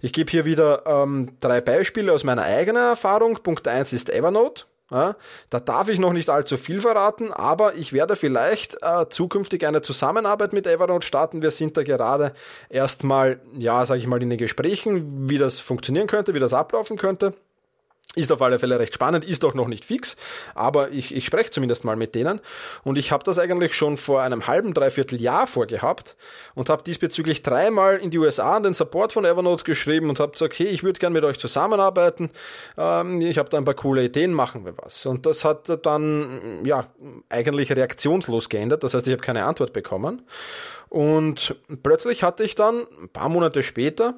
Ich 0.00 0.12
gebe 0.12 0.30
hier 0.30 0.46
wieder 0.46 0.84
ähm, 0.86 1.36
drei 1.40 1.60
Beispiele 1.60 2.12
aus 2.12 2.24
meiner 2.24 2.42
eigenen 2.42 2.82
Erfahrung. 2.82 3.38
Punkt 3.42 3.68
eins 3.68 3.92
ist 3.92 4.10
Evernote. 4.10 4.64
Ja, 4.90 5.16
da 5.48 5.60
darf 5.60 5.88
ich 5.88 5.98
noch 5.98 6.12
nicht 6.12 6.28
allzu 6.28 6.58
viel 6.58 6.82
verraten, 6.82 7.32
aber 7.32 7.74
ich 7.74 7.94
werde 7.94 8.16
vielleicht 8.16 8.76
äh, 8.82 9.08
zukünftig 9.08 9.66
eine 9.66 9.80
Zusammenarbeit 9.80 10.52
mit 10.52 10.66
Evernote 10.66 11.06
starten. 11.06 11.40
Wir 11.40 11.50
sind 11.50 11.76
da 11.78 11.82
gerade 11.82 12.34
erstmal, 12.68 13.40
ja, 13.54 13.86
sage 13.86 14.00
ich 14.00 14.06
mal, 14.06 14.22
in 14.22 14.28
den 14.28 14.38
Gesprächen, 14.38 15.30
wie 15.30 15.38
das 15.38 15.58
funktionieren 15.58 16.06
könnte, 16.06 16.34
wie 16.34 16.38
das 16.38 16.52
ablaufen 16.52 16.98
könnte. 16.98 17.32
Ist 18.16 18.30
auf 18.30 18.42
alle 18.42 18.58
Fälle 18.58 18.78
recht 18.78 18.94
spannend, 18.94 19.24
ist 19.24 19.44
auch 19.44 19.54
noch 19.54 19.66
nicht 19.66 19.84
fix, 19.84 20.16
aber 20.54 20.90
ich, 20.90 21.14
ich 21.14 21.24
spreche 21.24 21.50
zumindest 21.50 21.84
mal 21.84 21.96
mit 21.96 22.14
denen. 22.14 22.40
Und 22.84 22.96
ich 22.96 23.10
habe 23.10 23.24
das 23.24 23.38
eigentlich 23.38 23.74
schon 23.74 23.96
vor 23.96 24.22
einem 24.22 24.46
halben, 24.46 24.72
dreiviertel 24.72 25.20
Jahr 25.20 25.46
vorgehabt 25.46 26.16
und 26.54 26.68
habe 26.68 26.84
diesbezüglich 26.84 27.42
dreimal 27.42 27.96
in 27.96 28.10
die 28.10 28.18
USA 28.18 28.56
an 28.56 28.62
den 28.62 28.74
Support 28.74 29.12
von 29.12 29.24
Evernote 29.24 29.64
geschrieben 29.64 30.08
und 30.08 30.20
habe 30.20 30.32
gesagt, 30.32 30.58
hey, 30.58 30.68
ich 30.68 30.84
würde 30.84 31.00
gern 31.00 31.12
mit 31.12 31.24
euch 31.24 31.38
zusammenarbeiten. 31.38 32.30
Ähm, 32.78 33.20
ich 33.20 33.38
habe 33.38 33.48
da 33.48 33.58
ein 33.58 33.64
paar 33.64 33.74
coole 33.74 34.04
Ideen, 34.04 34.32
machen 34.32 34.64
wir 34.64 34.74
was. 34.78 35.06
Und 35.06 35.26
das 35.26 35.44
hat 35.44 35.84
dann 35.84 36.64
ja 36.64 36.86
eigentlich 37.28 37.72
reaktionslos 37.72 38.48
geändert. 38.48 38.84
Das 38.84 38.94
heißt, 38.94 39.06
ich 39.08 39.12
habe 39.12 39.22
keine 39.22 39.44
Antwort 39.44 39.72
bekommen. 39.72 40.22
Und 40.88 41.56
plötzlich 41.82 42.22
hatte 42.22 42.44
ich 42.44 42.54
dann 42.54 42.86
ein 43.02 43.08
paar 43.08 43.28
Monate 43.28 43.64
später 43.64 44.14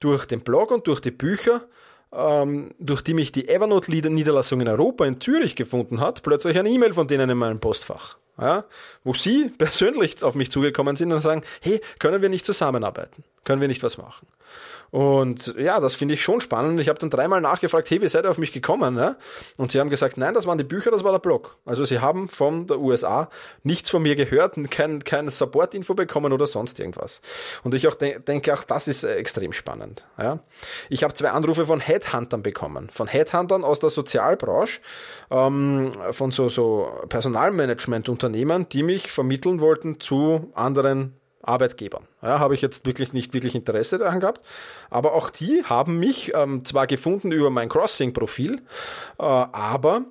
durch 0.00 0.26
den 0.26 0.40
Blog 0.40 0.72
und 0.72 0.86
durch 0.86 1.00
die 1.00 1.10
Bücher 1.12 1.62
durch 2.10 3.02
die 3.02 3.14
mich 3.14 3.32
die 3.32 3.48
Evernote-Niederlassung 3.48 4.60
in 4.60 4.68
Europa 4.68 5.04
in 5.04 5.20
Zürich 5.20 5.56
gefunden 5.56 6.00
hat, 6.00 6.22
plötzlich 6.22 6.58
eine 6.58 6.70
E-Mail 6.70 6.92
von 6.92 7.08
denen 7.08 7.30
in 7.30 7.38
meinem 7.38 7.60
Postfach. 7.60 8.16
Ja, 8.38 8.64
wo 9.02 9.14
sie 9.14 9.50
persönlich 9.58 10.22
auf 10.22 10.34
mich 10.34 10.50
zugekommen 10.50 10.96
sind 10.96 11.12
und 11.12 11.20
sagen, 11.20 11.42
hey, 11.60 11.80
können 11.98 12.20
wir 12.20 12.28
nicht 12.28 12.44
zusammenarbeiten? 12.44 13.24
Können 13.44 13.60
wir 13.60 13.68
nicht 13.68 13.82
was 13.82 13.96
machen? 13.96 14.26
Und 14.90 15.54
ja, 15.58 15.80
das 15.80 15.94
finde 15.94 16.14
ich 16.14 16.22
schon 16.22 16.40
spannend. 16.40 16.80
Ich 16.80 16.88
habe 16.88 16.98
dann 16.98 17.10
dreimal 17.10 17.40
nachgefragt, 17.40 17.90
hey, 17.90 18.00
wie 18.00 18.08
seid 18.08 18.24
ihr 18.24 18.30
auf 18.30 18.38
mich 18.38 18.52
gekommen? 18.52 18.96
Ja? 18.96 19.16
Und 19.56 19.72
sie 19.72 19.80
haben 19.80 19.90
gesagt, 19.90 20.16
nein, 20.16 20.34
das 20.34 20.46
waren 20.46 20.58
die 20.58 20.64
Bücher, 20.64 20.90
das 20.90 21.04
war 21.04 21.12
der 21.12 21.18
Blog. 21.18 21.56
Also 21.64 21.84
sie 21.84 22.00
haben 22.00 22.28
von 22.28 22.66
der 22.66 22.78
USA 22.78 23.28
nichts 23.62 23.90
von 23.90 24.02
mir 24.02 24.16
gehört, 24.16 24.56
kein, 24.70 25.02
kein 25.04 25.28
Support-Info 25.28 25.94
bekommen 25.94 26.32
oder 26.32 26.46
sonst 26.46 26.78
irgendwas. 26.78 27.20
Und 27.62 27.74
ich 27.74 27.88
auch 27.88 27.94
de 27.94 28.20
denke, 28.20 28.54
auch 28.54 28.64
das 28.64 28.88
ist 28.88 29.04
extrem 29.04 29.52
spannend. 29.52 30.06
Ja? 30.18 30.40
Ich 30.88 31.02
habe 31.02 31.14
zwei 31.14 31.30
Anrufe 31.30 31.66
von 31.66 31.80
Headhuntern 31.80 32.42
bekommen. 32.42 32.88
Von 32.90 33.06
Headhuntern 33.06 33.64
aus 33.64 33.80
der 33.80 33.90
Sozialbranche, 33.90 34.80
ähm, 35.30 35.92
von 36.12 36.30
so, 36.30 36.48
so 36.48 36.88
Personalmanagement-Unternehmen, 37.08 38.68
die 38.68 38.82
mich 38.82 39.10
vermitteln 39.10 39.60
wollten 39.60 40.00
zu 40.00 40.50
anderen 40.54 41.14
Arbeitgebern. 41.46 42.06
Ja, 42.22 42.38
habe 42.38 42.54
ich 42.54 42.62
jetzt 42.62 42.86
wirklich 42.86 43.12
nicht 43.12 43.34
wirklich 43.34 43.54
Interesse 43.54 43.98
daran 43.98 44.20
gehabt. 44.20 44.44
Aber 44.90 45.14
auch 45.14 45.30
die 45.30 45.64
haben 45.64 45.98
mich 45.98 46.32
ähm, 46.34 46.64
zwar 46.64 46.86
gefunden 46.86 47.32
über 47.32 47.50
mein 47.50 47.68
Crossing-Profil, 47.68 48.62
äh, 49.18 49.22
aber 49.22 50.04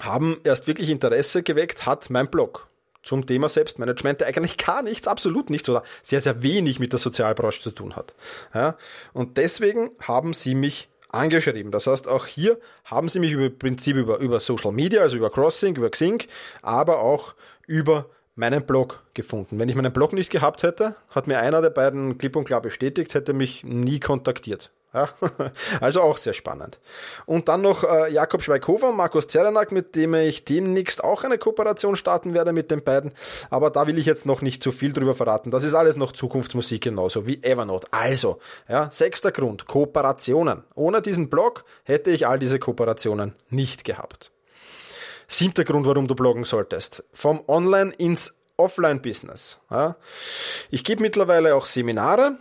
haben 0.00 0.38
erst 0.44 0.66
wirklich 0.66 0.90
Interesse 0.90 1.42
geweckt, 1.42 1.86
hat 1.86 2.10
mein 2.10 2.28
Blog 2.28 2.68
zum 3.02 3.26
Thema 3.26 3.48
Selbstmanagement, 3.48 4.20
der 4.20 4.28
eigentlich 4.28 4.58
gar 4.58 4.82
nichts, 4.82 5.08
absolut 5.08 5.50
nichts 5.50 5.68
oder 5.68 5.82
sehr, 6.02 6.20
sehr 6.20 6.42
wenig 6.42 6.78
mit 6.78 6.92
der 6.92 6.98
Sozialbranche 6.98 7.60
zu 7.60 7.70
tun 7.70 7.96
hat. 7.96 8.14
Ja, 8.54 8.76
und 9.12 9.38
deswegen 9.38 9.90
haben 10.02 10.34
sie 10.34 10.54
mich 10.54 10.88
angeschrieben. 11.08 11.72
Das 11.72 11.86
heißt, 11.86 12.06
auch 12.06 12.26
hier 12.26 12.58
haben 12.84 13.08
sie 13.08 13.18
mich 13.18 13.32
über 13.32 13.48
Prinzip 13.48 13.96
über, 13.96 14.18
über 14.18 14.40
Social 14.40 14.72
Media, 14.72 15.00
also 15.00 15.16
über 15.16 15.30
Crossing, 15.30 15.76
über 15.76 15.90
Xing, 15.90 16.22
aber 16.60 17.00
auch 17.00 17.34
über 17.66 18.10
meinen 18.38 18.62
Blog 18.62 19.02
gefunden. 19.14 19.58
Wenn 19.58 19.68
ich 19.68 19.74
meinen 19.74 19.92
Blog 19.92 20.12
nicht 20.12 20.30
gehabt 20.30 20.62
hätte, 20.62 20.94
hat 21.10 21.26
mir 21.26 21.40
einer 21.40 21.60
der 21.60 21.70
beiden 21.70 22.18
klipp 22.18 22.36
und 22.36 22.44
klar 22.44 22.62
bestätigt, 22.62 23.14
hätte 23.14 23.32
mich 23.32 23.64
nie 23.64 23.98
kontaktiert. 24.00 24.70
Ja, 24.94 25.08
also 25.80 26.00
auch 26.00 26.16
sehr 26.16 26.32
spannend. 26.32 26.78
Und 27.26 27.48
dann 27.48 27.60
noch 27.60 27.84
äh, 27.84 28.10
Jakob 28.10 28.42
Schweighofer 28.42 28.88
und 28.88 28.96
Markus 28.96 29.26
Zerenak, 29.26 29.70
mit 29.70 29.96
dem 29.96 30.14
ich 30.14 30.44
demnächst 30.44 31.04
auch 31.04 31.24
eine 31.24 31.36
Kooperation 31.36 31.96
starten 31.96 32.32
werde 32.32 32.52
mit 32.52 32.70
den 32.70 32.82
beiden. 32.82 33.12
Aber 33.50 33.70
da 33.70 33.86
will 33.86 33.98
ich 33.98 34.06
jetzt 34.06 34.24
noch 34.24 34.40
nicht 34.40 34.62
zu 34.62 34.72
viel 34.72 34.92
drüber 34.92 35.14
verraten. 35.14 35.50
Das 35.50 35.64
ist 35.64 35.74
alles 35.74 35.96
noch 35.96 36.12
Zukunftsmusik 36.12 36.82
genauso 36.82 37.26
wie 37.26 37.42
Evernote. 37.42 37.88
Also, 37.90 38.38
ja, 38.68 38.88
sechster 38.90 39.32
Grund, 39.32 39.66
Kooperationen. 39.66 40.64
Ohne 40.74 41.02
diesen 41.02 41.28
Blog 41.28 41.64
hätte 41.82 42.10
ich 42.10 42.26
all 42.26 42.38
diese 42.38 42.58
Kooperationen 42.58 43.34
nicht 43.50 43.84
gehabt. 43.84 44.30
Siebter 45.28 45.64
Grund, 45.64 45.86
warum 45.86 46.08
du 46.08 46.14
bloggen 46.14 46.44
solltest. 46.44 47.04
Vom 47.12 47.44
Online 47.46 47.92
ins 47.98 48.34
Offline-Business. 48.56 49.60
Ja. 49.70 49.96
Ich 50.70 50.84
gebe 50.84 51.02
mittlerweile 51.02 51.54
auch 51.54 51.66
Seminare 51.66 52.38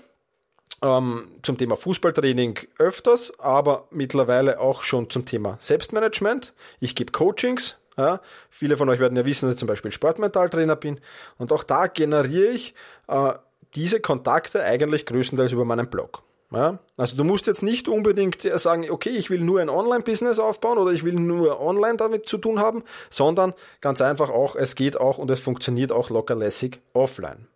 ähm, 0.81 1.27
zum 1.43 1.57
Thema 1.57 1.75
Fußballtraining 1.75 2.59
öfters, 2.79 3.37
aber 3.39 3.87
mittlerweile 3.91 4.59
auch 4.59 4.83
schon 4.83 5.09
zum 5.09 5.25
Thema 5.25 5.57
Selbstmanagement. 5.59 6.53
Ich 6.79 6.95
gebe 6.95 7.11
Coachings. 7.11 7.77
Ja. 7.97 8.21
Viele 8.49 8.77
von 8.77 8.89
euch 8.89 8.99
werden 8.99 9.17
ja 9.17 9.25
wissen, 9.25 9.47
dass 9.47 9.55
ich 9.55 9.59
zum 9.59 9.67
Beispiel 9.67 9.91
Sportmentaltrainer 9.91 10.75
bin. 10.75 10.99
Und 11.37 11.51
auch 11.51 11.63
da 11.63 11.87
generiere 11.87 12.53
ich 12.53 12.73
äh, 13.07 13.33
diese 13.75 13.99
Kontakte 13.99 14.63
eigentlich 14.63 15.05
größtenteils 15.05 15.51
über 15.51 15.65
meinen 15.65 15.89
Blog. 15.89 16.23
Ja, 16.49 16.79
also 16.95 17.17
du 17.17 17.25
musst 17.25 17.45
jetzt 17.45 17.61
nicht 17.61 17.89
unbedingt 17.89 18.41
sagen, 18.41 18.89
okay, 18.89 19.09
ich 19.09 19.29
will 19.29 19.41
nur 19.41 19.59
ein 19.59 19.69
Online-Business 19.69 20.39
aufbauen 20.39 20.77
oder 20.77 20.91
ich 20.91 21.03
will 21.03 21.15
nur 21.15 21.59
online 21.59 21.97
damit 21.97 22.29
zu 22.29 22.37
tun 22.37 22.59
haben, 22.59 22.83
sondern 23.09 23.53
ganz 23.81 24.01
einfach 24.01 24.29
auch, 24.29 24.55
es 24.55 24.75
geht 24.75 24.97
auch 24.97 25.17
und 25.17 25.29
es 25.29 25.41
funktioniert 25.41 25.91
auch 25.91 26.09
lockerlässig 26.09 26.79
offline. 26.93 27.47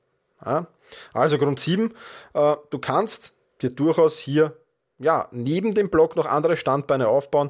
Ja, 0.46 0.68
also 1.14 1.38
Grund 1.38 1.60
7, 1.60 1.94
äh, 2.34 2.56
du 2.70 2.80
kannst 2.80 3.34
dir 3.62 3.70
durchaus 3.70 4.18
hier 4.18 4.58
ja, 5.02 5.28
neben 5.32 5.74
dem 5.74 5.90
Blog 5.90 6.16
noch 6.16 6.26
andere 6.26 6.58
Standbeine 6.58 7.08
aufbauen, 7.08 7.50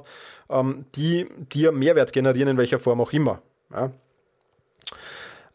ähm, 0.50 0.86
die 0.96 1.28
dir 1.52 1.72
Mehrwert 1.72 2.14
generieren, 2.14 2.50
in 2.50 2.58
welcher 2.58 2.80
Form 2.80 3.02
auch 3.02 3.14
immer. 3.14 3.42
Ja. 3.74 3.92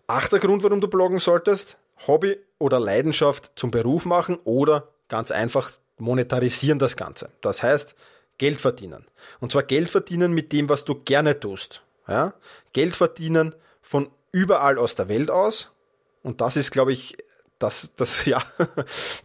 Achter 0.07 0.39
Grund, 0.39 0.63
warum 0.63 0.81
du 0.81 0.89
bloggen 0.89 1.21
solltest, 1.21 1.79
Hobby 2.07 2.37
oder 2.59 2.79
Leidenschaft 2.79 3.53
zum 3.57 3.71
Beruf 3.71 4.05
machen 4.05 4.39
oder 4.45 4.89
ganz 5.09 5.31
einfach 5.31 5.71
monetarisieren 5.99 6.79
das 6.79 6.97
Ganze. 6.97 7.31
Das 7.41 7.63
heißt, 7.63 7.95
Geld 8.39 8.61
verdienen. 8.61 9.07
Und 9.41 9.53
zwar 9.53 9.63
Geld 9.63 9.89
verdienen 9.89 10.33
mit 10.33 10.53
dem, 10.53 10.69
was 10.69 10.85
du 10.85 10.95
gerne 10.95 11.41
tust. 11.41 11.83
Ja? 12.07 12.35
Geld 12.73 12.97
verdienen 12.97 13.55
von 13.81 14.11
überall 14.33 14.79
aus 14.79 14.95
der 14.95 15.09
Welt 15.09 15.31
aus. 15.31 15.71
Und 16.23 16.41
das 16.41 16.57
ist, 16.57 16.71
glaube 16.71 16.93
ich, 16.93 17.17
das, 17.59 17.93
das, 17.97 18.25
ja, 18.27 18.43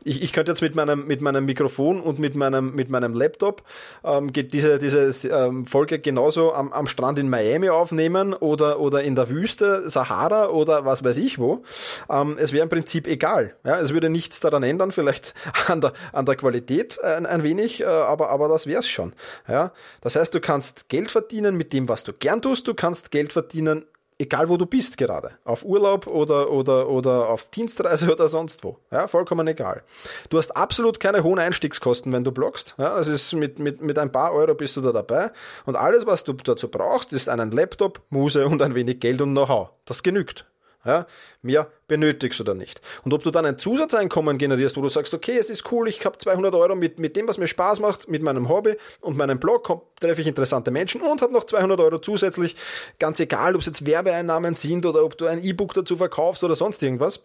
ich, 0.03 0.21
ich 0.21 0.33
könnte 0.33 0.51
jetzt 0.51 0.61
mit 0.61 0.75
meinem, 0.75 1.05
mit 1.05 1.21
meinem 1.21 1.45
Mikrofon 1.45 2.01
und 2.01 2.19
mit 2.19 2.35
meinem, 2.35 2.73
mit 2.73 2.89
meinem 2.89 3.13
Laptop 3.13 3.63
ähm, 4.03 4.31
diese, 4.33 4.79
diese 4.79 5.27
ähm, 5.27 5.65
Folge 5.65 5.99
genauso 5.99 6.53
am, 6.53 6.71
am 6.71 6.87
Strand 6.87 7.19
in 7.19 7.29
Miami 7.29 7.69
aufnehmen 7.69 8.33
oder, 8.33 8.79
oder 8.79 9.03
in 9.03 9.15
der 9.15 9.29
Wüste, 9.29 9.89
Sahara 9.89 10.47
oder 10.47 10.85
was 10.85 11.03
weiß 11.03 11.17
ich 11.17 11.39
wo. 11.39 11.63
Ähm, 12.09 12.37
es 12.39 12.53
wäre 12.53 12.63
im 12.63 12.69
Prinzip 12.69 13.07
egal. 13.07 13.55
Ja, 13.65 13.79
es 13.79 13.93
würde 13.93 14.09
nichts 14.09 14.39
daran 14.39 14.63
ändern, 14.63 14.91
vielleicht 14.91 15.33
an 15.67 15.81
der, 15.81 15.93
an 16.13 16.25
der 16.25 16.35
Qualität 16.35 17.03
ein, 17.03 17.25
ein 17.25 17.43
wenig, 17.43 17.81
äh, 17.81 17.85
aber, 17.85 18.29
aber 18.29 18.47
das 18.47 18.67
wär's 18.67 18.87
schon. 18.87 19.13
Ja, 19.47 19.71
das 20.01 20.15
heißt, 20.15 20.33
du 20.33 20.39
kannst 20.39 20.89
Geld 20.89 21.11
verdienen 21.11 21.57
mit 21.57 21.73
dem, 21.73 21.89
was 21.89 22.03
du 22.03 22.13
gern 22.13 22.41
tust, 22.41 22.67
du 22.67 22.73
kannst 22.73 23.11
Geld 23.11 23.33
verdienen 23.33 23.85
egal 24.21 24.47
wo 24.49 24.57
du 24.57 24.65
bist 24.65 24.97
gerade, 24.97 25.31
auf 25.43 25.65
Urlaub 25.65 26.07
oder, 26.07 26.51
oder, 26.51 26.87
oder 26.89 27.29
auf 27.29 27.49
Dienstreise 27.49 28.11
oder 28.11 28.27
sonst 28.27 28.63
wo. 28.63 28.77
Ja, 28.91 29.07
vollkommen 29.07 29.47
egal. 29.47 29.83
Du 30.29 30.37
hast 30.37 30.55
absolut 30.55 30.99
keine 30.99 31.23
hohen 31.23 31.39
Einstiegskosten, 31.39 32.13
wenn 32.13 32.23
du 32.23 32.31
bloggst. 32.31 32.75
Ja, 32.77 32.97
das 32.97 33.07
ist 33.07 33.33
mit, 33.33 33.59
mit, 33.59 33.81
mit 33.81 33.97
ein 33.97 34.11
paar 34.11 34.33
Euro 34.33 34.53
bist 34.53 34.77
du 34.77 34.81
da 34.81 34.91
dabei. 34.91 35.31
Und 35.65 35.75
alles, 35.75 36.05
was 36.05 36.23
du 36.23 36.33
dazu 36.33 36.69
brauchst, 36.69 37.11
ist 37.13 37.29
einen 37.29 37.51
Laptop, 37.51 38.01
Muse 38.09 38.45
und 38.45 38.61
ein 38.61 38.75
wenig 38.75 38.99
Geld 38.99 39.21
und 39.21 39.31
Know-how. 39.31 39.69
Das 39.85 40.03
genügt. 40.03 40.45
Ja, 40.83 41.05
mehr 41.43 41.67
benötigst 41.87 42.41
oder 42.41 42.55
nicht. 42.55 42.81
Und 43.03 43.13
ob 43.13 43.21
du 43.21 43.29
dann 43.29 43.45
ein 43.45 43.59
Zusatzeinkommen 43.59 44.39
generierst, 44.39 44.77
wo 44.77 44.81
du 44.81 44.89
sagst, 44.89 45.13
okay, 45.13 45.37
es 45.37 45.51
ist 45.51 45.71
cool, 45.71 45.87
ich 45.87 46.03
habe 46.05 46.17
200 46.17 46.55
Euro 46.55 46.75
mit, 46.75 46.97
mit 46.97 47.15
dem, 47.15 47.27
was 47.27 47.37
mir 47.37 47.47
Spaß 47.47 47.81
macht, 47.81 48.09
mit 48.09 48.23
meinem 48.23 48.49
Hobby 48.49 48.75
und 48.99 49.15
meinem 49.15 49.39
Blog, 49.39 49.81
treffe 49.99 50.21
ich 50.21 50.27
interessante 50.27 50.71
Menschen 50.71 51.01
und 51.01 51.21
habe 51.21 51.33
noch 51.33 51.43
200 51.43 51.79
Euro 51.79 51.99
zusätzlich, 51.99 52.55
ganz 52.97 53.19
egal, 53.19 53.53
ob 53.53 53.61
es 53.61 53.67
jetzt 53.67 53.85
Werbeeinnahmen 53.85 54.55
sind 54.55 54.85
oder 54.87 55.03
ob 55.03 55.17
du 55.17 55.27
ein 55.27 55.43
E-Book 55.43 55.75
dazu 55.75 55.95
verkaufst 55.95 56.43
oder 56.43 56.55
sonst 56.55 56.81
irgendwas 56.81 57.21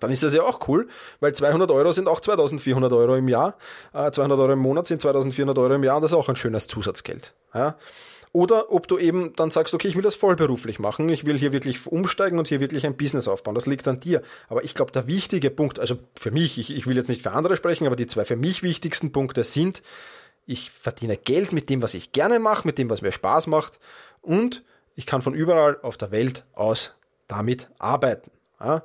dann 0.00 0.10
ist 0.10 0.22
das 0.22 0.32
ja 0.34 0.42
auch 0.42 0.66
cool, 0.68 0.88
weil 1.20 1.34
200 1.34 1.70
Euro 1.70 1.92
sind 1.92 2.08
auch 2.08 2.20
2400 2.20 2.92
Euro 2.92 3.14
im 3.16 3.28
Jahr, 3.28 3.56
200 3.92 4.38
äh, 4.38 4.42
Euro 4.42 4.52
im 4.52 4.58
Monat 4.58 4.86
sind 4.86 5.02
2400 5.02 5.58
Euro 5.58 5.74
im 5.74 5.84
Jahr 5.84 5.96
und 5.96 6.02
das 6.02 6.12
ist 6.12 6.16
auch 6.16 6.28
ein 6.28 6.36
schönes 6.36 6.66
Zusatzgeld. 6.66 7.34
Ja? 7.54 7.76
Oder 8.32 8.72
ob 8.72 8.88
du 8.88 8.98
eben 8.98 9.36
dann 9.36 9.50
sagst, 9.50 9.74
okay, 9.74 9.88
ich 9.88 9.94
will 9.94 10.02
das 10.02 10.14
vollberuflich 10.14 10.78
machen, 10.78 11.08
ich 11.10 11.26
will 11.26 11.38
hier 11.38 11.52
wirklich 11.52 11.86
umsteigen 11.86 12.38
und 12.38 12.48
hier 12.48 12.60
wirklich 12.60 12.86
ein 12.86 12.96
Business 12.96 13.28
aufbauen. 13.28 13.54
Das 13.54 13.66
liegt 13.66 13.86
an 13.86 14.00
dir. 14.00 14.22
Aber 14.48 14.64
ich 14.64 14.74
glaube, 14.74 14.90
der 14.90 15.06
wichtige 15.06 15.50
Punkt, 15.50 15.78
also 15.78 15.98
für 16.16 16.30
mich, 16.30 16.58
ich, 16.58 16.74
ich 16.74 16.86
will 16.86 16.96
jetzt 16.96 17.08
nicht 17.08 17.22
für 17.22 17.32
andere 17.32 17.56
sprechen, 17.56 17.86
aber 17.86 17.96
die 17.96 18.06
zwei 18.06 18.24
für 18.24 18.36
mich 18.36 18.62
wichtigsten 18.62 19.12
Punkte 19.12 19.44
sind, 19.44 19.82
ich 20.46 20.70
verdiene 20.70 21.16
Geld 21.16 21.52
mit 21.52 21.68
dem, 21.68 21.82
was 21.82 21.94
ich 21.94 22.12
gerne 22.12 22.38
mache, 22.38 22.66
mit 22.66 22.78
dem, 22.78 22.90
was 22.90 23.02
mir 23.02 23.12
Spaß 23.12 23.46
macht 23.46 23.78
und 24.22 24.62
ich 24.94 25.06
kann 25.06 25.22
von 25.22 25.34
überall 25.34 25.78
auf 25.82 25.98
der 25.98 26.10
Welt 26.10 26.44
aus 26.54 26.94
damit 27.28 27.68
arbeiten. 27.78 28.30
Ja. 28.60 28.82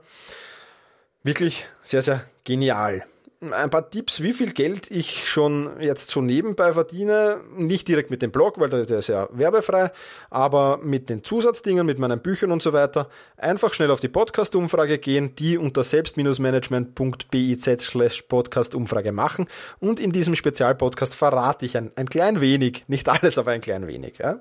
Wirklich 1.24 1.66
sehr, 1.82 2.01
sehr 2.01 2.25
genial 2.44 3.06
ein 3.39 3.70
paar 3.70 3.89
Tipps, 3.89 4.24
wie 4.24 4.34
viel 4.34 4.51
Geld 4.51 4.89
ich 4.89 5.27
schon 5.29 5.79
jetzt 5.79 6.10
so 6.10 6.22
nebenbei 6.22 6.74
verdiene. 6.74 7.41
Nicht 7.56 7.88
direkt 7.88 8.10
mit 8.10 8.22
dem 8.22 8.32
Blog, 8.32 8.60
weil 8.60 8.70
der, 8.70 8.89
ist 8.98 9.10
ja 9.10 9.27
werbefrei, 9.32 9.91
aber 10.29 10.79
mit 10.82 11.10
den 11.10 11.24
Zusatzdingen, 11.24 11.86
mit 11.86 12.00
meinen 12.00 12.20
Büchern 12.20 12.51
und 12.51 12.63
so 12.63 12.74
weiter. 12.74 13.10
Einfach 13.38 13.74
schnell 13.74 13.91
auf 13.91 14.00
die 14.00 14.08
Podcast-Umfrage 14.08 14.98
gehen, 14.98 15.36
die 15.36 15.58
unter 15.58 15.84
selbst-management.biz 15.84 17.65
slash 17.79 18.24
Podcast-Umfrage 18.24 19.12
machen. 19.12 19.48
Und 19.79 20.00
in 20.00 20.12
diesem 20.12 20.36
Spezialpodcast 20.36 21.13
verrate 21.13 21.65
ich 21.65 21.77
ein, 21.77 21.91
ein 21.96 22.10
klein 22.10 22.41
wenig, 22.41 22.86
nicht 22.88 23.08
alles, 23.10 23.38
aber 23.38 23.51
ein 23.51 23.62
klein 23.62 23.88
wenig. 23.88 24.17
Ja? 24.17 24.39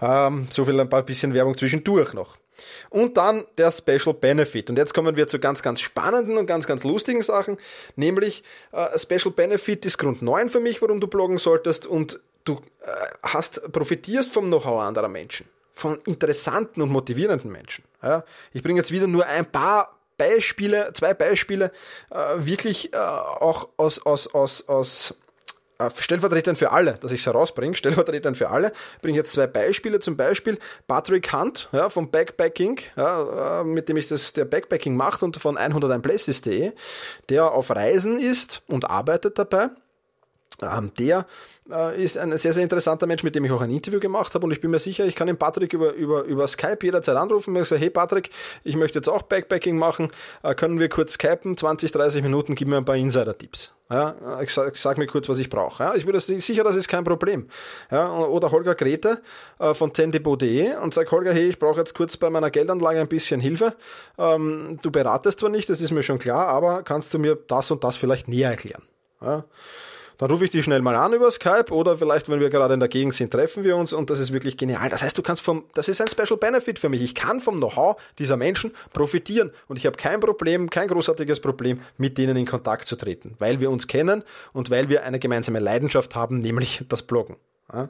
Ähm, 0.00 0.48
so 0.50 0.64
viel 0.64 0.78
ein 0.78 0.88
paar 0.88 1.02
bisschen 1.02 1.32
Werbung 1.34 1.56
zwischendurch 1.56 2.12
noch. 2.12 2.36
Und 2.90 3.16
dann 3.16 3.46
der 3.58 3.72
Special 3.72 4.14
Benefit. 4.14 4.70
Und 4.70 4.76
jetzt 4.76 4.94
kommen 4.94 5.16
wir 5.16 5.28
zu 5.28 5.38
ganz, 5.38 5.62
ganz 5.62 5.80
spannenden 5.80 6.36
und 6.38 6.46
ganz, 6.46 6.66
ganz 6.66 6.84
lustigen 6.84 7.22
Sachen. 7.22 7.58
Nämlich, 7.96 8.42
äh, 8.72 8.98
Special 8.98 9.32
Benefit 9.32 9.84
ist 9.86 9.98
Grund 9.98 10.22
9 10.22 10.50
für 10.50 10.60
mich, 10.60 10.82
warum 10.82 11.00
du 11.00 11.06
bloggen 11.06 11.38
solltest. 11.38 11.86
Und 11.86 12.20
du 12.44 12.60
äh, 12.80 12.90
hast, 13.22 13.72
profitierst 13.72 14.32
vom 14.32 14.46
Know-how 14.46 14.80
anderer 14.82 15.08
Menschen. 15.08 15.46
Von 15.72 16.00
interessanten 16.06 16.80
und 16.80 16.90
motivierenden 16.90 17.52
Menschen. 17.52 17.84
Ja? 18.02 18.24
Ich 18.52 18.62
bringe 18.62 18.80
jetzt 18.80 18.92
wieder 18.92 19.06
nur 19.06 19.26
ein 19.26 19.44
paar 19.44 19.96
Beispiele, 20.16 20.92
zwei 20.94 21.12
Beispiele, 21.12 21.70
äh, 22.10 22.16
wirklich 22.38 22.94
äh, 22.94 22.96
auch 22.96 23.68
aus, 23.76 24.04
aus, 24.04 24.32
aus, 24.32 24.66
aus 24.68 25.14
äh, 25.78 25.90
Stellvertretern 25.98 26.56
für 26.56 26.72
alle, 26.72 26.94
dass 26.94 27.12
ich 27.12 27.20
es 27.20 27.26
herausbringe, 27.26 27.76
Stellvertretern 27.76 28.34
für 28.34 28.50
alle, 28.50 28.72
bringe 29.02 29.12
ich 29.12 29.16
jetzt 29.16 29.32
zwei 29.32 29.46
Beispiele. 29.46 30.00
Zum 30.00 30.16
Beispiel 30.16 30.58
Patrick 30.86 31.32
Hunt 31.32 31.68
ja, 31.72 31.88
vom 31.88 32.10
Backpacking, 32.10 32.80
ja, 32.96 33.60
äh, 33.60 33.64
mit 33.64 33.88
dem 33.88 33.96
ich 33.96 34.08
das 34.08 34.32
der 34.32 34.44
Backpacking 34.44 34.96
macht 34.96 35.22
und 35.22 35.36
von 35.36 35.56
101places.de, 35.56 36.72
der 37.28 37.52
auf 37.52 37.70
Reisen 37.70 38.18
ist 38.18 38.62
und 38.66 38.90
arbeitet 38.90 39.38
dabei. 39.38 39.70
Ähm, 40.62 40.90
der 40.98 41.26
äh, 41.70 42.02
ist 42.02 42.16
ein 42.16 42.36
sehr, 42.38 42.52
sehr 42.52 42.62
interessanter 42.62 43.06
Mensch, 43.06 43.22
mit 43.22 43.34
dem 43.34 43.44
ich 43.44 43.52
auch 43.52 43.60
ein 43.60 43.70
Interview 43.70 44.00
gemacht 44.00 44.34
habe 44.34 44.46
und 44.46 44.52
ich 44.52 44.60
bin 44.60 44.70
mir 44.70 44.78
sicher, 44.78 45.04
ich 45.04 45.14
kann 45.14 45.26
den 45.26 45.36
Patrick 45.36 45.72
über, 45.72 45.92
über, 45.92 46.22
über 46.22 46.46
Skype 46.46 46.78
jederzeit 46.82 47.16
anrufen 47.16 47.56
und 47.56 47.66
sagen, 47.66 47.80
hey 47.80 47.90
Patrick, 47.90 48.30
ich 48.64 48.76
möchte 48.76 48.98
jetzt 48.98 49.08
auch 49.08 49.22
Backpacking 49.22 49.76
machen, 49.76 50.10
äh, 50.42 50.54
können 50.54 50.78
wir 50.78 50.88
kurz 50.88 51.14
skypen, 51.14 51.56
20, 51.56 51.90
30 51.92 52.22
Minuten, 52.22 52.54
gib 52.54 52.68
mir 52.68 52.78
ein 52.78 52.84
paar 52.84 52.96
Insider-Tipps. 52.96 53.72
Ja, 53.88 54.40
ich 54.42 54.52
sag, 54.52 54.76
sag 54.76 54.98
mir 54.98 55.06
kurz, 55.06 55.28
was 55.28 55.38
ich 55.38 55.48
brauche. 55.48 55.84
Ja, 55.84 55.94
ich 55.94 56.04
bin 56.04 56.18
sicher, 56.18 56.64
das 56.64 56.74
ist 56.74 56.88
kein 56.88 57.04
Problem. 57.04 57.46
Ja, 57.90 58.12
oder 58.12 58.50
Holger 58.50 58.74
Grete 58.74 59.22
äh, 59.60 59.74
von 59.74 59.94
zendebo.de 59.94 60.74
und 60.78 60.92
sag 60.92 61.10
Holger, 61.12 61.32
hey, 61.32 61.48
ich 61.48 61.58
brauche 61.60 61.78
jetzt 61.78 61.94
kurz 61.94 62.16
bei 62.16 62.28
meiner 62.28 62.50
Geldanlage 62.50 63.00
ein 63.00 63.06
bisschen 63.06 63.40
Hilfe. 63.40 63.76
Ähm, 64.18 64.80
du 64.82 64.90
beratest 64.90 65.38
zwar 65.38 65.50
nicht, 65.50 65.70
das 65.70 65.80
ist 65.80 65.92
mir 65.92 66.02
schon 66.02 66.18
klar, 66.18 66.48
aber 66.48 66.82
kannst 66.82 67.14
du 67.14 67.20
mir 67.20 67.36
das 67.36 67.70
und 67.70 67.84
das 67.84 67.96
vielleicht 67.96 68.26
näher 68.26 68.50
erklären? 68.50 68.82
Ja. 69.20 69.44
Dann 70.18 70.30
rufe 70.30 70.44
ich 70.44 70.50
dich 70.50 70.64
schnell 70.64 70.80
mal 70.80 70.94
an 70.94 71.12
über 71.12 71.30
Skype 71.30 71.70
oder 71.70 71.98
vielleicht, 71.98 72.28
wenn 72.28 72.40
wir 72.40 72.48
gerade 72.48 72.74
in 72.74 72.80
der 72.80 72.88
Gegend 72.88 73.14
sind, 73.14 73.30
treffen 73.30 73.64
wir 73.64 73.76
uns 73.76 73.92
und 73.92 74.08
das 74.08 74.18
ist 74.18 74.32
wirklich 74.32 74.56
genial. 74.56 74.88
Das 74.88 75.02
heißt, 75.02 75.16
du 75.16 75.22
kannst 75.22 75.42
vom, 75.42 75.64
das 75.74 75.88
ist 75.88 76.00
ein 76.00 76.08
Special 76.08 76.38
Benefit 76.38 76.78
für 76.78 76.88
mich. 76.88 77.02
Ich 77.02 77.14
kann 77.14 77.40
vom 77.40 77.56
Know-how 77.56 78.00
dieser 78.18 78.36
Menschen 78.36 78.72
profitieren 78.92 79.50
und 79.68 79.76
ich 79.76 79.86
habe 79.86 79.96
kein 79.96 80.20
Problem, 80.20 80.70
kein 80.70 80.88
großartiges 80.88 81.40
Problem, 81.40 81.80
mit 81.98 82.16
denen 82.18 82.36
in 82.36 82.46
Kontakt 82.46 82.88
zu 82.88 82.96
treten, 82.96 83.34
weil 83.38 83.60
wir 83.60 83.70
uns 83.70 83.86
kennen 83.86 84.24
und 84.52 84.70
weil 84.70 84.88
wir 84.88 85.04
eine 85.04 85.18
gemeinsame 85.18 85.60
Leidenschaft 85.60 86.14
haben, 86.14 86.38
nämlich 86.38 86.84
das 86.88 87.02
Bloggen. 87.02 87.36
Ja. 87.72 87.88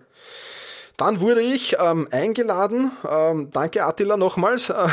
Dann 0.96 1.20
wurde 1.20 1.42
ich 1.42 1.76
ähm, 1.78 2.08
eingeladen, 2.10 2.90
ähm, 3.08 3.50
danke 3.52 3.84
Attila 3.84 4.16
nochmals, 4.16 4.70
äh, 4.70 4.88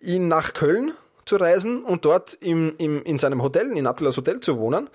ihn 0.00 0.28
nach 0.28 0.54
Köln 0.54 0.92
reisen 1.36 1.82
und 1.82 2.04
dort 2.04 2.34
im, 2.40 2.74
im, 2.78 3.02
in 3.02 3.18
seinem 3.18 3.42
Hotel, 3.42 3.76
in 3.76 3.86
Attilas 3.86 4.16
Hotel 4.16 4.40
zu 4.40 4.58
wohnen. 4.58 4.88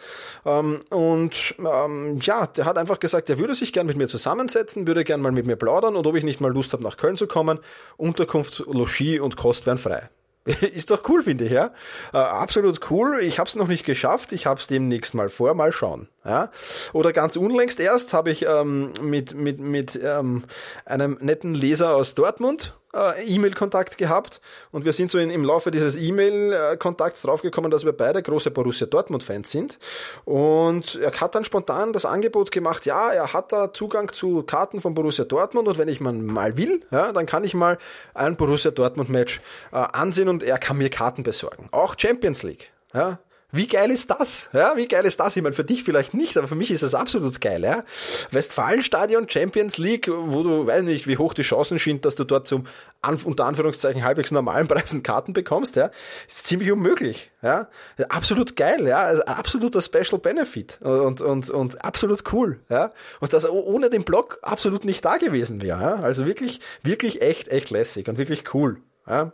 Ähm, 0.45 0.81
und 0.89 1.55
ähm, 1.59 2.19
ja, 2.21 2.47
der 2.47 2.65
hat 2.65 2.77
einfach 2.77 2.99
gesagt, 2.99 3.29
er 3.29 3.39
würde 3.39 3.55
sich 3.55 3.73
gern 3.73 3.87
mit 3.87 3.97
mir 3.97 4.07
zusammensetzen, 4.07 4.87
würde 4.87 5.03
gern 5.03 5.21
mal 5.21 5.31
mit 5.31 5.45
mir 5.45 5.55
plaudern 5.55 5.95
und 5.95 6.07
ob 6.07 6.15
ich 6.15 6.23
nicht 6.23 6.41
mal 6.41 6.51
Lust 6.51 6.73
habe, 6.73 6.83
nach 6.83 6.97
Köln 6.97 7.17
zu 7.17 7.27
kommen. 7.27 7.59
Unterkunft, 7.97 8.59
Logis 8.67 9.19
und 9.19 9.37
Kost 9.37 9.65
wären 9.65 9.77
frei. 9.77 10.09
Ist 10.45 10.91
doch 10.91 11.07
cool, 11.09 11.23
finde 11.23 11.45
ich, 11.45 11.51
ja. 11.51 11.71
Äh, 12.13 12.17
absolut 12.17 12.91
cool. 12.91 13.19
Ich 13.21 13.39
habe 13.39 13.47
es 13.47 13.55
noch 13.55 13.67
nicht 13.67 13.85
geschafft. 13.85 14.31
Ich 14.31 14.45
habe 14.45 14.59
es 14.59 14.67
demnächst 14.67 15.13
mal 15.15 15.29
vor. 15.29 15.53
Mal 15.55 15.71
schauen. 15.71 16.07
Ja. 16.25 16.49
Oder 16.91 17.13
ganz 17.13 17.37
unlängst 17.37 17.79
erst 17.79 18.13
habe 18.13 18.31
ich 18.31 18.45
ähm, 18.47 18.93
mit, 19.01 19.35
mit, 19.35 19.59
mit 19.59 19.99
ähm, 20.03 20.43
einem 20.85 21.17
netten 21.21 21.53
Leser 21.53 21.95
aus 21.95 22.15
Dortmund 22.15 22.73
äh, 22.95 23.23
E-Mail-Kontakt 23.25 23.97
gehabt 23.97 24.41
und 24.71 24.85
wir 24.85 24.93
sind 24.93 25.11
so 25.11 25.19
in, 25.19 25.29
im 25.29 25.43
Laufe 25.43 25.69
dieses 25.69 25.95
E-Mail-Kontakts 25.95 27.21
draufgekommen, 27.23 27.69
dass 27.69 27.85
wir 27.85 27.91
beide 27.91 28.23
große 28.23 28.49
Borussia 28.49 28.87
Dortmund-Fans 28.87 29.51
sind 29.51 29.77
und 30.23 30.95
er 30.95 31.11
hat 31.11 31.35
dann 31.35 31.45
spontan 31.45 31.93
das 31.93 32.05
Angebot 32.05 32.51
gemacht, 32.51 32.85
ja, 32.85 33.11
er 33.11 33.33
hat 33.33 33.51
da 33.51 33.73
Zugang 33.73 34.11
zu 34.11 34.43
Karten 34.43 34.81
von 34.81 34.95
Borussia 34.95 35.25
Dortmund 35.25 35.67
und 35.67 35.77
wenn 35.77 35.89
ich 35.89 35.99
mal 35.99 36.57
will, 36.57 36.81
ja, 36.89 37.11
dann 37.11 37.25
kann 37.25 37.43
ich 37.43 37.53
mal 37.53 37.77
ein 38.13 38.35
Borussia 38.35 38.71
Dortmund-Match 38.71 39.41
äh, 39.71 39.75
ansehen 39.75 40.29
und 40.29 40.41
er 40.41 40.57
kann 40.57 40.77
mir 40.77 40.89
Karten 40.89 41.23
besorgen. 41.23 41.67
Auch 41.71 41.95
Champions 41.97 42.43
League. 42.43 42.71
Ja, 42.93 43.19
wie 43.55 43.67
geil 43.67 43.91
ist 43.91 44.09
das? 44.09 44.49
Ja, 44.53 44.75
wie 44.75 44.87
geil 44.87 45.05
ist 45.05 45.19
das? 45.19 45.35
Ich 45.35 45.41
meine, 45.41 45.55
für 45.55 45.63
dich 45.63 45.83
vielleicht 45.83 46.13
nicht, 46.13 46.37
aber 46.37 46.47
für 46.47 46.55
mich 46.55 46.71
ist 46.71 46.83
das 46.83 46.93
absolut 46.93 47.39
geil. 47.41 47.63
Ja? 47.63 47.83
Westfalenstadion, 48.31 49.29
Champions 49.29 49.77
League, 49.77 50.09
wo 50.09 50.43
du, 50.43 50.67
weiß 50.67 50.83
nicht, 50.83 51.07
wie 51.07 51.17
hoch 51.17 51.33
die 51.33 51.41
Chancen 51.41 51.77
sind, 51.77 52.05
dass 52.05 52.15
du 52.15 52.23
dort 52.23 52.47
zum 52.47 52.65
unter 53.23 53.45
Anführungszeichen 53.45 54.03
halbwegs 54.03 54.31
normalen 54.31 54.67
Preisen 54.67 55.03
Karten 55.03 55.33
bekommst, 55.33 55.75
ja, 55.75 55.91
ist 56.27 56.47
ziemlich 56.47 56.71
unmöglich. 56.71 57.29
Ja? 57.41 57.67
Absolut 58.09 58.55
geil, 58.55 58.87
ja, 58.87 59.03
also 59.03 59.23
absoluter 59.25 59.81
Special 59.81 60.19
Benefit 60.19 60.79
und, 60.81 61.21
und, 61.21 61.49
und 61.49 61.85
absolut 61.85 62.23
cool. 62.33 62.59
Ja? 62.69 62.91
Und 63.19 63.33
das 63.33 63.47
ohne 63.47 63.89
den 63.89 64.03
Blog 64.03 64.39
absolut 64.41 64.85
nicht 64.85 65.05
da 65.05 65.17
gewesen 65.17 65.61
wäre. 65.61 65.81
Ja? 65.81 65.95
Also 65.95 66.25
wirklich, 66.25 66.59
wirklich 66.81 67.21
echt, 67.21 67.47
echt 67.49 67.69
lässig 67.69 68.07
und 68.07 68.17
wirklich 68.17 68.53
cool. 68.53 68.77
Ja? 69.07 69.31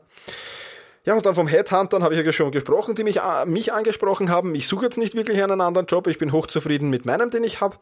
Ja, 1.03 1.15
und 1.15 1.25
dann 1.25 1.33
vom 1.33 1.47
Headhuntern 1.47 2.03
habe 2.03 2.13
ich 2.13 2.23
ja 2.23 2.31
schon 2.31 2.51
gesprochen, 2.51 2.93
die 2.93 3.03
mich, 3.03 3.17
äh, 3.17 3.45
mich 3.45 3.73
angesprochen 3.73 4.29
haben. 4.29 4.53
Ich 4.53 4.67
suche 4.67 4.85
jetzt 4.85 4.97
nicht 4.97 5.15
wirklich 5.15 5.41
einen 5.41 5.61
anderen 5.61 5.87
Job. 5.87 6.07
Ich 6.07 6.19
bin 6.19 6.31
hochzufrieden 6.31 6.89
mit 6.89 7.05
meinem, 7.05 7.31
den 7.31 7.43
ich 7.43 7.59
habe. 7.59 7.77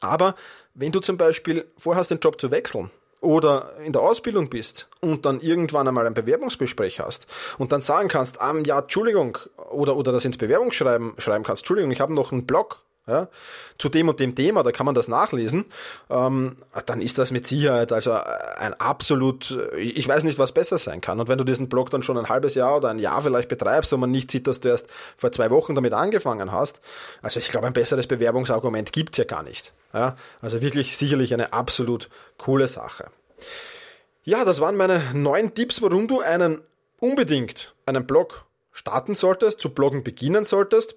Aber 0.00 0.34
wenn 0.74 0.92
du 0.92 1.00
zum 1.00 1.16
Beispiel 1.16 1.64
vorhast, 1.76 2.10
den 2.10 2.18
Job 2.18 2.40
zu 2.40 2.50
wechseln 2.50 2.90
oder 3.20 3.72
in 3.84 3.92
der 3.92 4.02
Ausbildung 4.02 4.48
bist 4.48 4.88
und 5.00 5.24
dann 5.24 5.40
irgendwann 5.40 5.88
einmal 5.88 6.06
ein 6.06 6.14
Bewerbungsgespräch 6.14 7.00
hast 7.00 7.26
und 7.58 7.72
dann 7.72 7.82
sagen 7.82 8.08
kannst, 8.08 8.38
ähm, 8.46 8.64
ja, 8.64 8.78
Entschuldigung, 8.78 9.38
oder, 9.70 9.96
oder 9.96 10.12
das 10.12 10.24
ins 10.24 10.38
Bewerbungsschreiben 10.38 11.14
schreiben 11.18 11.44
kannst, 11.44 11.62
Entschuldigung, 11.62 11.90
ich 11.90 12.00
habe 12.00 12.12
noch 12.12 12.30
einen 12.30 12.46
Blog, 12.46 12.82
ja, 13.06 13.28
zu 13.78 13.88
dem 13.88 14.08
und 14.08 14.18
dem 14.18 14.34
Thema, 14.34 14.62
da 14.62 14.72
kann 14.72 14.86
man 14.86 14.94
das 14.94 15.06
nachlesen, 15.06 15.66
ähm, 16.10 16.56
dann 16.86 17.00
ist 17.00 17.18
das 17.18 17.30
mit 17.30 17.46
Sicherheit 17.46 17.92
also 17.92 18.12
ein 18.58 18.74
absolut, 18.74 19.56
ich 19.76 20.06
weiß 20.06 20.24
nicht, 20.24 20.38
was 20.38 20.52
besser 20.52 20.76
sein 20.78 21.00
kann. 21.00 21.20
Und 21.20 21.28
wenn 21.28 21.38
du 21.38 21.44
diesen 21.44 21.68
Blog 21.68 21.90
dann 21.90 22.02
schon 22.02 22.18
ein 22.18 22.28
halbes 22.28 22.54
Jahr 22.54 22.76
oder 22.76 22.88
ein 22.88 22.98
Jahr 22.98 23.22
vielleicht 23.22 23.48
betreibst 23.48 23.92
und 23.92 24.00
man 24.00 24.10
nicht 24.10 24.30
sieht, 24.30 24.46
dass 24.46 24.60
du 24.60 24.68
erst 24.68 24.88
vor 25.16 25.30
zwei 25.30 25.50
Wochen 25.50 25.74
damit 25.74 25.92
angefangen 25.92 26.50
hast, 26.50 26.80
also 27.22 27.38
ich 27.38 27.48
glaube, 27.48 27.66
ein 27.68 27.72
besseres 27.72 28.08
Bewerbungsargument 28.08 28.92
gibt's 28.92 29.18
ja 29.18 29.24
gar 29.24 29.42
nicht. 29.42 29.72
Ja, 29.94 30.16
also 30.40 30.60
wirklich 30.60 30.96
sicherlich 30.96 31.32
eine 31.32 31.52
absolut 31.52 32.10
coole 32.38 32.66
Sache. 32.66 33.06
Ja, 34.24 34.44
das 34.44 34.60
waren 34.60 34.76
meine 34.76 35.00
neun 35.14 35.54
Tipps, 35.54 35.80
warum 35.80 36.08
du 36.08 36.20
einen 36.20 36.60
unbedingt 36.98 37.74
einen 37.86 38.06
Blog 38.06 38.44
starten 38.72 39.14
solltest, 39.14 39.60
zu 39.60 39.70
bloggen 39.70 40.02
beginnen 40.02 40.44
solltest. 40.44 40.96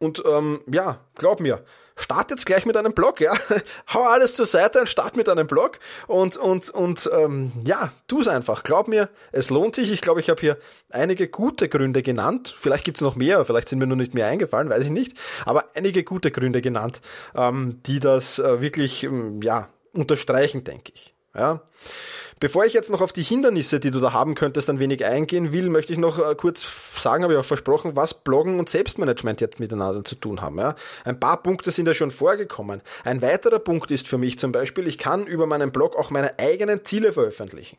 Und 0.00 0.22
ähm, 0.26 0.60
ja, 0.66 0.98
glaub 1.14 1.40
mir, 1.40 1.62
start 1.94 2.30
jetzt 2.30 2.46
gleich 2.46 2.64
mit 2.64 2.76
einem 2.76 2.94
Blog, 2.94 3.20
ja. 3.20 3.34
Hau 3.92 4.04
alles 4.04 4.34
zur 4.34 4.46
Seite 4.46 4.80
und 4.80 4.88
start 4.88 5.14
mit 5.14 5.28
einem 5.28 5.46
Blog 5.46 5.78
und, 6.06 6.38
und, 6.38 6.70
und 6.70 7.08
ähm, 7.14 7.52
ja, 7.64 7.92
tu 8.08 8.22
es 8.22 8.28
einfach. 8.28 8.62
Glaub 8.62 8.88
mir, 8.88 9.10
es 9.30 9.50
lohnt 9.50 9.74
sich. 9.74 9.92
Ich 9.92 10.00
glaube, 10.00 10.20
ich 10.20 10.30
habe 10.30 10.40
hier 10.40 10.58
einige 10.90 11.28
gute 11.28 11.68
Gründe 11.68 12.02
genannt. 12.02 12.54
Vielleicht 12.56 12.84
gibt's 12.84 13.02
noch 13.02 13.14
mehr, 13.14 13.44
vielleicht 13.44 13.68
sind 13.68 13.78
mir 13.78 13.86
nur 13.86 13.98
nicht 13.98 14.14
mehr 14.14 14.26
eingefallen, 14.26 14.70
weiß 14.70 14.86
ich 14.86 14.90
nicht. 14.90 15.16
Aber 15.44 15.66
einige 15.74 16.02
gute 16.02 16.30
Gründe 16.30 16.62
genannt, 16.62 17.02
ähm, 17.34 17.80
die 17.84 18.00
das 18.00 18.38
äh, 18.38 18.60
wirklich, 18.62 19.04
ähm, 19.04 19.42
ja, 19.42 19.68
unterstreichen, 19.92 20.64
denke 20.64 20.92
ich. 20.94 21.14
Ja. 21.34 21.62
Bevor 22.40 22.64
ich 22.64 22.72
jetzt 22.72 22.90
noch 22.90 23.02
auf 23.02 23.12
die 23.12 23.22
Hindernisse, 23.22 23.80
die 23.80 23.90
du 23.90 24.00
da 24.00 24.14
haben 24.14 24.34
könntest, 24.34 24.70
ein 24.70 24.78
wenig 24.78 25.04
eingehen 25.04 25.52
will, 25.52 25.68
möchte 25.68 25.92
ich 25.92 25.98
noch 25.98 26.18
äh, 26.18 26.34
kurz 26.34 26.66
sagen, 26.96 27.22
habe 27.22 27.34
ich 27.34 27.38
auch 27.38 27.44
versprochen, 27.44 27.96
was 27.96 28.14
Bloggen 28.14 28.58
und 28.58 28.70
Selbstmanagement 28.70 29.42
jetzt 29.42 29.60
miteinander 29.60 30.04
zu 30.04 30.14
tun 30.14 30.40
haben. 30.40 30.58
Ja. 30.58 30.74
Ein 31.04 31.20
paar 31.20 31.42
Punkte 31.42 31.70
sind 31.70 31.86
ja 31.86 31.92
schon 31.92 32.10
vorgekommen. 32.10 32.80
Ein 33.04 33.20
weiterer 33.20 33.58
Punkt 33.58 33.90
ist 33.90 34.08
für 34.08 34.16
mich 34.16 34.38
zum 34.38 34.52
Beispiel, 34.52 34.88
ich 34.88 34.96
kann 34.96 35.26
über 35.26 35.46
meinen 35.46 35.70
Blog 35.70 35.96
auch 35.96 36.10
meine 36.10 36.38
eigenen 36.38 36.84
Ziele 36.84 37.12
veröffentlichen. 37.12 37.78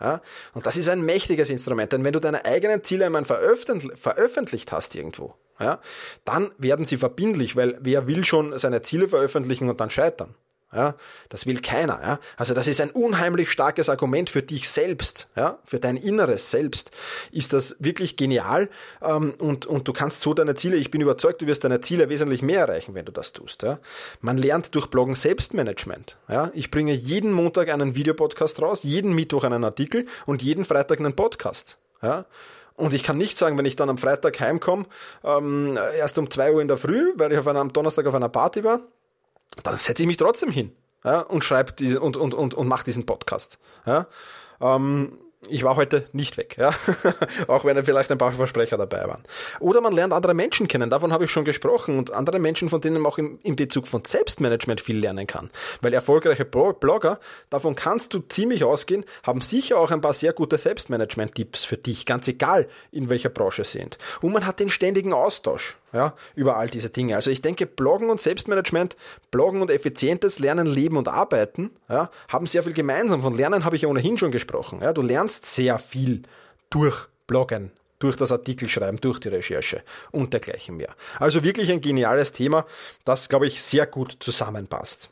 Ja? 0.00 0.20
Und 0.54 0.66
das 0.66 0.76
ist 0.76 0.88
ein 0.88 1.02
mächtiges 1.02 1.48
Instrument, 1.48 1.92
denn 1.92 2.02
wenn 2.02 2.12
du 2.12 2.20
deine 2.20 2.44
eigenen 2.44 2.82
Ziele 2.82 3.06
einmal 3.06 3.24
veröffentlicht 3.24 4.72
hast 4.72 4.94
irgendwo, 4.96 5.34
ja, 5.60 5.78
dann 6.24 6.52
werden 6.56 6.86
sie 6.86 6.96
verbindlich, 6.96 7.54
weil 7.54 7.78
wer 7.80 8.06
will 8.06 8.24
schon 8.24 8.56
seine 8.58 8.80
Ziele 8.82 9.08
veröffentlichen 9.08 9.68
und 9.68 9.78
dann 9.80 9.90
scheitern? 9.90 10.34
Ja, 10.72 10.94
das 11.30 11.46
will 11.46 11.60
keiner. 11.60 12.00
Ja? 12.00 12.18
Also 12.36 12.54
das 12.54 12.68
ist 12.68 12.80
ein 12.80 12.90
unheimlich 12.90 13.50
starkes 13.50 13.88
Argument 13.88 14.30
für 14.30 14.42
dich 14.42 14.68
selbst, 14.68 15.28
ja? 15.34 15.58
für 15.64 15.80
dein 15.80 15.96
inneres 15.96 16.52
Selbst. 16.52 16.92
Ist 17.32 17.52
das 17.52 17.76
wirklich 17.80 18.16
genial 18.16 18.68
ähm, 19.02 19.34
und, 19.38 19.66
und 19.66 19.88
du 19.88 19.92
kannst 19.92 20.20
so 20.20 20.32
deine 20.32 20.54
Ziele, 20.54 20.76
ich 20.76 20.92
bin 20.92 21.00
überzeugt, 21.00 21.42
du 21.42 21.46
wirst 21.48 21.64
deine 21.64 21.80
Ziele 21.80 22.08
wesentlich 22.08 22.42
mehr 22.42 22.60
erreichen, 22.60 22.94
wenn 22.94 23.04
du 23.04 23.10
das 23.10 23.32
tust. 23.32 23.62
Ja? 23.62 23.80
Man 24.20 24.38
lernt 24.38 24.74
durch 24.76 24.86
Bloggen 24.86 25.16
Selbstmanagement. 25.16 26.18
Ja? 26.28 26.52
Ich 26.54 26.70
bringe 26.70 26.92
jeden 26.92 27.32
Montag 27.32 27.68
einen 27.68 27.96
Videopodcast 27.96 28.62
raus, 28.62 28.84
jeden 28.84 29.12
Mittwoch 29.12 29.42
einen 29.42 29.64
Artikel 29.64 30.06
und 30.26 30.40
jeden 30.40 30.64
Freitag 30.64 31.00
einen 31.00 31.16
Podcast. 31.16 31.78
Ja? 32.00 32.26
Und 32.76 32.94
ich 32.94 33.02
kann 33.02 33.18
nicht 33.18 33.36
sagen, 33.36 33.58
wenn 33.58 33.66
ich 33.66 33.74
dann 33.74 33.90
am 33.90 33.98
Freitag 33.98 34.38
heimkomme, 34.38 34.86
ähm, 35.24 35.76
erst 35.98 36.16
um 36.16 36.30
zwei 36.30 36.52
Uhr 36.52 36.62
in 36.62 36.68
der 36.68 36.76
Früh, 36.76 37.12
weil 37.16 37.32
ich 37.32 37.38
auf 37.38 37.48
einer, 37.48 37.60
am 37.60 37.72
Donnerstag 37.72 38.06
auf 38.06 38.14
einer 38.14 38.28
Party 38.28 38.62
war, 38.62 38.80
dann 39.62 39.76
setze 39.76 40.02
ich 40.02 40.06
mich 40.06 40.16
trotzdem 40.16 40.50
hin 40.50 40.72
ja, 41.04 41.20
und 41.20 41.44
schreibe 41.44 42.00
und, 42.00 42.16
und, 42.16 42.34
und, 42.34 42.54
und 42.54 42.68
mache 42.68 42.84
diesen 42.84 43.06
Podcast. 43.06 43.58
Ja. 43.86 44.06
Ähm, 44.60 45.18
ich 45.48 45.62
war 45.62 45.76
heute 45.76 46.06
nicht 46.12 46.36
weg, 46.36 46.56
ja. 46.58 46.74
auch 47.48 47.64
wenn 47.64 47.82
vielleicht 47.84 48.10
ein 48.10 48.18
paar 48.18 48.32
Versprecher 48.32 48.76
dabei 48.76 49.08
waren. 49.08 49.22
Oder 49.58 49.80
man 49.80 49.94
lernt 49.94 50.12
andere 50.12 50.34
Menschen 50.34 50.68
kennen, 50.68 50.90
davon 50.90 51.12
habe 51.12 51.24
ich 51.24 51.30
schon 51.30 51.44
gesprochen, 51.44 51.98
und 51.98 52.12
andere 52.12 52.38
Menschen, 52.38 52.68
von 52.68 52.80
denen 52.80 53.00
man 53.00 53.10
auch 53.10 53.18
im, 53.18 53.38
im 53.42 53.56
Bezug 53.56 53.88
von 53.88 54.04
Selbstmanagement 54.04 54.80
viel 54.80 54.98
lernen 54.98 55.26
kann. 55.26 55.50
Weil 55.80 55.94
erfolgreiche 55.94 56.44
Blogger, 56.44 57.18
davon 57.48 57.74
kannst 57.74 58.12
du 58.12 58.20
ziemlich 58.20 58.64
ausgehen, 58.64 59.04
haben 59.22 59.40
sicher 59.40 59.78
auch 59.78 59.90
ein 59.90 60.02
paar 60.02 60.14
sehr 60.14 60.34
gute 60.34 60.58
Selbstmanagement-Tipps 60.58 61.64
für 61.64 61.78
dich, 61.78 62.04
ganz 62.04 62.28
egal 62.28 62.68
in 62.92 63.08
welcher 63.08 63.30
Branche 63.30 63.64
sie 63.64 63.78
sind. 63.78 63.98
Und 64.20 64.32
man 64.32 64.46
hat 64.46 64.60
den 64.60 64.68
ständigen 64.68 65.12
Austausch 65.12 65.78
ja, 65.92 66.14
über 66.34 66.56
all 66.56 66.68
diese 66.68 66.90
Dinge. 66.90 67.16
Also 67.16 67.30
ich 67.30 67.42
denke, 67.42 67.66
Bloggen 67.66 68.10
und 68.10 68.20
Selbstmanagement, 68.20 68.96
Bloggen 69.30 69.60
und 69.62 69.70
effizientes 69.70 70.38
Lernen, 70.38 70.66
Leben 70.66 70.96
und 70.96 71.08
Arbeiten, 71.08 71.70
ja, 71.88 72.10
haben 72.28 72.46
sehr 72.46 72.62
viel 72.62 72.72
gemeinsam. 72.72 73.22
Von 73.22 73.36
Lernen 73.36 73.64
habe 73.64 73.76
ich 73.76 73.82
ja 73.82 73.88
ohnehin 73.88 74.18
schon 74.18 74.30
gesprochen. 74.30 74.80
Ja, 74.82 74.92
du 74.92 75.02
lernst 75.02 75.29
sehr 75.30 75.78
viel 75.78 76.22
durch 76.70 77.08
Bloggen, 77.26 77.72
durch 77.98 78.16
das 78.16 78.32
Artikelschreiben, 78.32 79.00
durch 79.00 79.20
die 79.20 79.28
Recherche 79.28 79.82
und 80.10 80.32
dergleichen 80.32 80.76
mehr. 80.76 80.94
Also 81.18 81.44
wirklich 81.44 81.70
ein 81.70 81.80
geniales 81.80 82.32
Thema, 82.32 82.66
das, 83.04 83.28
glaube 83.28 83.46
ich, 83.46 83.62
sehr 83.62 83.86
gut 83.86 84.16
zusammenpasst. 84.20 85.10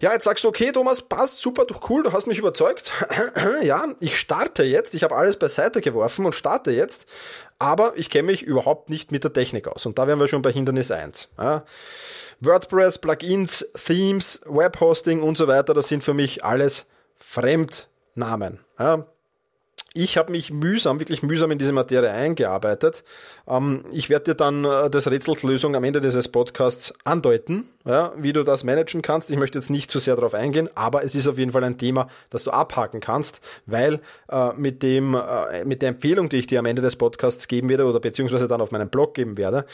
Ja, 0.00 0.12
jetzt 0.12 0.24
sagst 0.24 0.44
du, 0.44 0.48
okay, 0.48 0.70
Thomas, 0.70 1.02
passt, 1.02 1.40
super, 1.40 1.66
cool, 1.88 2.04
du 2.04 2.12
hast 2.12 2.28
mich 2.28 2.38
überzeugt. 2.38 2.92
ja, 3.62 3.84
ich 3.98 4.16
starte 4.16 4.62
jetzt, 4.62 4.94
ich 4.94 5.02
habe 5.02 5.16
alles 5.16 5.36
beiseite 5.36 5.80
geworfen 5.80 6.24
und 6.24 6.34
starte 6.34 6.70
jetzt, 6.70 7.06
aber 7.58 7.94
ich 7.96 8.08
kenne 8.08 8.26
mich 8.26 8.42
überhaupt 8.42 8.90
nicht 8.90 9.10
mit 9.10 9.24
der 9.24 9.32
Technik 9.32 9.66
aus. 9.66 9.86
Und 9.86 9.98
da 9.98 10.06
wären 10.06 10.20
wir 10.20 10.28
schon 10.28 10.42
bei 10.42 10.52
Hindernis 10.52 10.92
1. 10.92 11.30
Ja. 11.36 11.64
WordPress, 12.40 12.98
Plugins, 12.98 13.66
Themes, 13.84 14.40
Webhosting 14.46 15.20
und 15.20 15.36
so 15.36 15.48
weiter, 15.48 15.74
das 15.74 15.88
sind 15.88 16.04
für 16.04 16.14
mich 16.14 16.44
alles 16.44 16.86
Fremdnamen. 17.16 18.60
Ja 18.78 19.06
ich 19.94 20.16
habe 20.16 20.32
mich 20.32 20.52
mühsam, 20.52 21.00
wirklich 21.00 21.22
mühsam 21.22 21.50
in 21.50 21.58
diese 21.58 21.72
Materie 21.72 22.10
eingearbeitet. 22.10 23.04
Ähm, 23.48 23.84
ich 23.90 24.10
werde 24.10 24.26
dir 24.26 24.34
dann 24.34 24.64
äh, 24.64 24.90
das 24.90 25.10
Rätsels 25.10 25.42
Lösung 25.42 25.74
am 25.74 25.84
Ende 25.84 26.00
dieses 26.00 26.28
Podcasts 26.28 26.94
andeuten, 27.04 27.68
wie 28.16 28.34
du 28.34 28.44
das 28.44 28.64
managen 28.64 29.00
kannst. 29.00 29.30
Ich 29.30 29.38
möchte 29.38 29.58
jetzt 29.58 29.70
nicht 29.70 29.90
zu 29.90 29.98
sehr 29.98 30.14
darauf 30.14 30.34
eingehen, 30.34 30.68
aber 30.74 31.04
es 31.04 31.14
ist 31.14 31.26
auf 31.26 31.38
jeden 31.38 31.52
Fall 31.52 31.64
ein 31.64 31.78
Thema, 31.78 32.08
das 32.28 32.44
du 32.44 32.50
abhaken 32.50 33.00
kannst, 33.00 33.40
weil 33.64 34.00
äh, 34.30 34.52
mit, 34.54 34.82
dem, 34.82 35.14
äh, 35.14 35.64
mit 35.64 35.80
der 35.80 35.88
Empfehlung, 35.90 36.28
die 36.28 36.36
ich 36.36 36.46
dir 36.46 36.58
am 36.58 36.66
Ende 36.66 36.82
des 36.82 36.96
Podcasts 36.96 37.48
geben 37.48 37.70
werde 37.70 37.86
oder 37.86 37.98
beziehungsweise 37.98 38.46
dann 38.46 38.60
auf 38.60 38.72
meinem 38.72 38.90
Blog 38.90 39.14
geben 39.14 39.38
werde, 39.38 39.64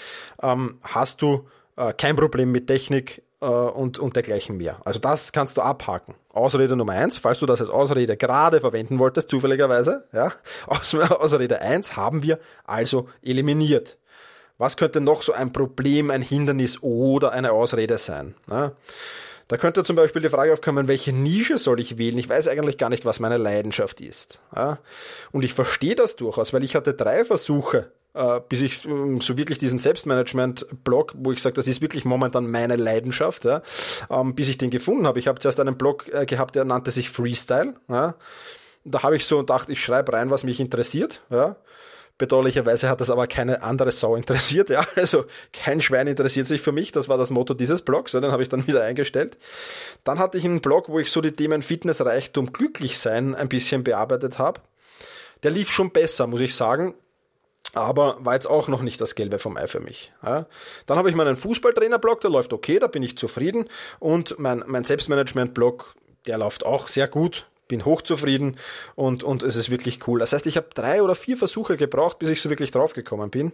ähm, 0.43 0.79
hast 0.83 1.23
du 1.23 1.49
kein 1.97 2.14
Problem 2.14 2.53
mit 2.53 2.69
Technik 2.69 3.25
und, 3.46 3.98
und 3.98 4.16
dergleichen 4.16 4.57
mehr. 4.57 4.78
Also 4.85 4.98
das 4.98 5.33
kannst 5.33 5.57
du 5.57 5.62
abhaken. 5.62 6.14
Ausrede 6.33 6.76
Nummer 6.76 6.92
eins, 6.92 7.18
falls 7.18 7.38
du 7.38 7.46
das 7.46 7.61
als 7.61 7.70
Ausrede 7.70 8.16
gerade 8.16 8.61
verwenden 8.61 8.98
wolltest, 8.98 9.30
zufälligerweise, 9.30 10.07
ja, 10.12 10.33
Aus, 10.66 10.94
Ausrede 10.94 11.61
eins 11.61 11.96
haben 11.96 12.22
wir 12.22 12.38
also 12.64 13.09
eliminiert. 13.22 13.98
Was 14.57 14.76
könnte 14.76 15.00
noch 15.00 15.22
so 15.22 15.33
ein 15.33 15.52
Problem, 15.52 16.11
ein 16.11 16.22
Hindernis 16.22 16.80
oder 16.80 17.33
eine 17.33 17.52
Ausrede 17.52 17.98
sein? 17.98 18.35
Ja? 18.48 18.72
Da 19.48 19.57
könnte 19.57 19.85
zum 19.85 19.96
Beispiel 19.96 20.22
die 20.22 20.28
Frage 20.28 20.52
aufkommen, 20.52 20.88
welche 20.88 21.12
Nische 21.12 21.59
soll 21.59 21.80
ich 21.80 21.98
wählen? 21.98 22.16
Ich 22.18 22.28
weiß 22.28 22.48
eigentlich 22.48 22.78
gar 22.78 22.88
nicht, 22.88 23.04
was 23.04 23.20
meine 23.20 23.37
Leidenschaft 23.37 24.00
ist. 24.00 24.40
Ja? 24.54 24.78
Und 25.33 25.44
ich 25.44 25.54
verstehe 25.54 25.96
das 25.96 26.16
durchaus, 26.16 26.52
weil 26.52 26.64
ich 26.64 26.76
hatte 26.76 26.94
drei 26.94 27.24
Versuche, 27.24 27.78
äh, 27.78 28.04
bis 28.48 28.62
ich 28.62 28.85
ähm, 28.85 29.20
so 29.20 29.37
wirklich 29.37 29.59
diesen 29.59 29.79
Selbstmanagement-Blog, 29.79 31.14
wo 31.16 31.33
ich 31.33 31.42
sage, 31.42 31.55
das 31.55 31.66
ist 31.66 31.83
wirklich 31.83 32.05
momentan 32.05 32.48
meine 32.48 32.77
Leidenschaft, 32.77 33.44
ja, 33.44 33.62
ähm, 34.09 34.35
bis 34.35 34.48
ich 34.48 34.57
den 34.57 34.70
gefunden 34.70 35.07
habe. 35.07 35.18
Ich 35.18 35.27
habe 35.27 35.40
zuerst 35.40 35.59
einen 35.59 35.77
Blog 35.77 36.09
äh, 36.12 36.24
gehabt, 36.24 36.55
der 36.55 36.64
nannte 36.64 36.92
sich 36.92 37.11
Freestyle. 37.11 37.74
Ja. 37.88 38.14
Da 38.85 39.03
habe 39.03 39.16
ich 39.16 39.27
so 39.27 39.38
gedacht, 39.38 39.68
ich 39.68 39.83
schreibe 39.83 40.12
rein, 40.12 40.31
was 40.31 40.44
mich 40.44 40.61
interessiert. 40.61 41.22
Ja. 41.31 41.57
Bedauerlicherweise 42.16 42.88
hat 42.88 43.00
das 43.00 43.11
aber 43.11 43.27
keine 43.27 43.64
andere 43.64 43.90
Sau 43.90 44.14
interessiert, 44.14 44.70
ja. 44.70 44.87
Also 44.94 45.24
kein 45.53 45.81
Schwein 45.81 46.07
interessiert 46.07 46.46
sich 46.46 46.61
für 46.61 46.70
mich. 46.70 46.92
Das 46.92 47.09
war 47.09 47.18
das 47.18 47.31
Motto 47.31 47.55
dieses 47.55 47.83
Blogs. 47.83 48.12
Ja, 48.12 48.20
den 48.20 48.31
habe 48.31 48.44
ich 48.44 48.48
dann 48.48 48.68
wieder 48.68 48.85
eingestellt. 48.85 49.38
Dann 50.05 50.20
hatte 50.20 50.38
ich 50.38 50.44
einen 50.44 50.61
Blog, 50.61 50.88
wo 50.88 51.00
ich 51.00 51.11
so 51.11 51.20
die 51.20 51.33
Themen 51.33 51.62
Fitness, 51.62 52.00
Reichtum, 52.00 52.53
Glücklichsein 52.53 53.35
ein 53.35 53.48
bisschen 53.48 53.83
bearbeitet 53.83 54.38
habe. 54.38 54.61
Der 55.42 55.50
lief 55.50 55.72
schon 55.72 55.90
besser, 55.90 56.29
muss 56.29 56.40
ich 56.40 56.55
sagen 56.55 56.94
aber 57.72 58.18
war 58.20 58.35
jetzt 58.35 58.46
auch 58.46 58.68
noch 58.68 58.83
nicht 58.83 59.00
das 59.00 59.14
Gelbe 59.14 59.38
vom 59.38 59.57
Ei 59.57 59.66
für 59.66 59.81
mich. 59.81 60.12
Ja. 60.22 60.46
Dann 60.87 60.98
habe 60.98 61.09
ich 61.11 61.16
meinen 61.16 61.37
Fußballtrainer-Blog, 61.37 62.20
der 62.20 62.31
läuft 62.31 62.53
okay, 62.53 62.79
da 62.79 62.87
bin 62.87 63.03
ich 63.03 63.16
zufrieden. 63.16 63.68
Und 63.98 64.38
mein, 64.38 64.62
mein 64.66 64.85
Selbstmanagement-Blog, 64.85 65.94
der 66.27 66.38
läuft 66.38 66.66
auch 66.66 66.88
sehr 66.88 67.09
gut, 67.09 67.46
bin 67.68 67.85
hochzufrieden 67.85 68.59
und, 68.94 69.22
und 69.22 69.42
es 69.42 69.57
ist 69.57 69.70
wirklich 69.70 70.07
cool. 70.07 70.20
Das 70.20 70.33
heißt, 70.33 70.46
ich 70.46 70.57
habe 70.57 70.68
drei 70.74 71.03
oder 71.03 71.14
vier 71.14 71.37
Versuche 71.37 71.77
gebraucht, 71.77 72.18
bis 72.18 72.29
ich 72.29 72.42
so 72.42 72.50
wirklich 72.50 72.70
draufgekommen 72.70 73.31
bin. 73.31 73.53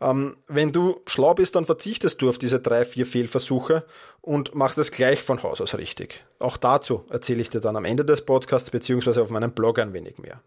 Ähm, 0.00 0.36
wenn 0.48 0.72
du 0.72 1.02
schlau 1.06 1.34
bist, 1.34 1.54
dann 1.54 1.66
verzichtest 1.66 2.22
du 2.22 2.30
auf 2.30 2.38
diese 2.38 2.60
drei, 2.60 2.84
vier 2.84 3.04
Fehlversuche 3.04 3.84
und 4.22 4.54
machst 4.54 4.78
es 4.78 4.90
gleich 4.90 5.22
von 5.22 5.42
Haus 5.42 5.60
aus 5.60 5.74
richtig. 5.74 6.24
Auch 6.38 6.56
dazu 6.56 7.04
erzähle 7.10 7.42
ich 7.42 7.50
dir 7.50 7.60
dann 7.60 7.76
am 7.76 7.84
Ende 7.84 8.04
des 8.04 8.22
Podcasts 8.22 8.70
beziehungsweise 8.70 9.20
auf 9.20 9.30
meinem 9.30 9.52
Blog 9.52 9.78
ein 9.78 9.92
wenig 9.92 10.18
mehr. 10.18 10.40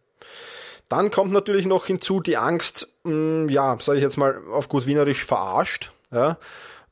Dann 0.89 1.12
kommt 1.12 1.34
natürlich 1.34 1.65
noch 1.65 1.86
hinzu 1.86 2.21
die 2.21 2.38
Angst, 2.38 2.88
mh, 3.04 3.12
hm, 3.12 3.50
ja, 3.50 3.78
sage 3.80 3.97
ich 3.97 4.04
jetzt 4.04 4.17
mal 4.17 4.41
auf 4.52 4.69
gut 4.69 4.86
Wienerisch, 4.86 5.26
verarscht, 5.26 5.91
ja, 6.12 6.38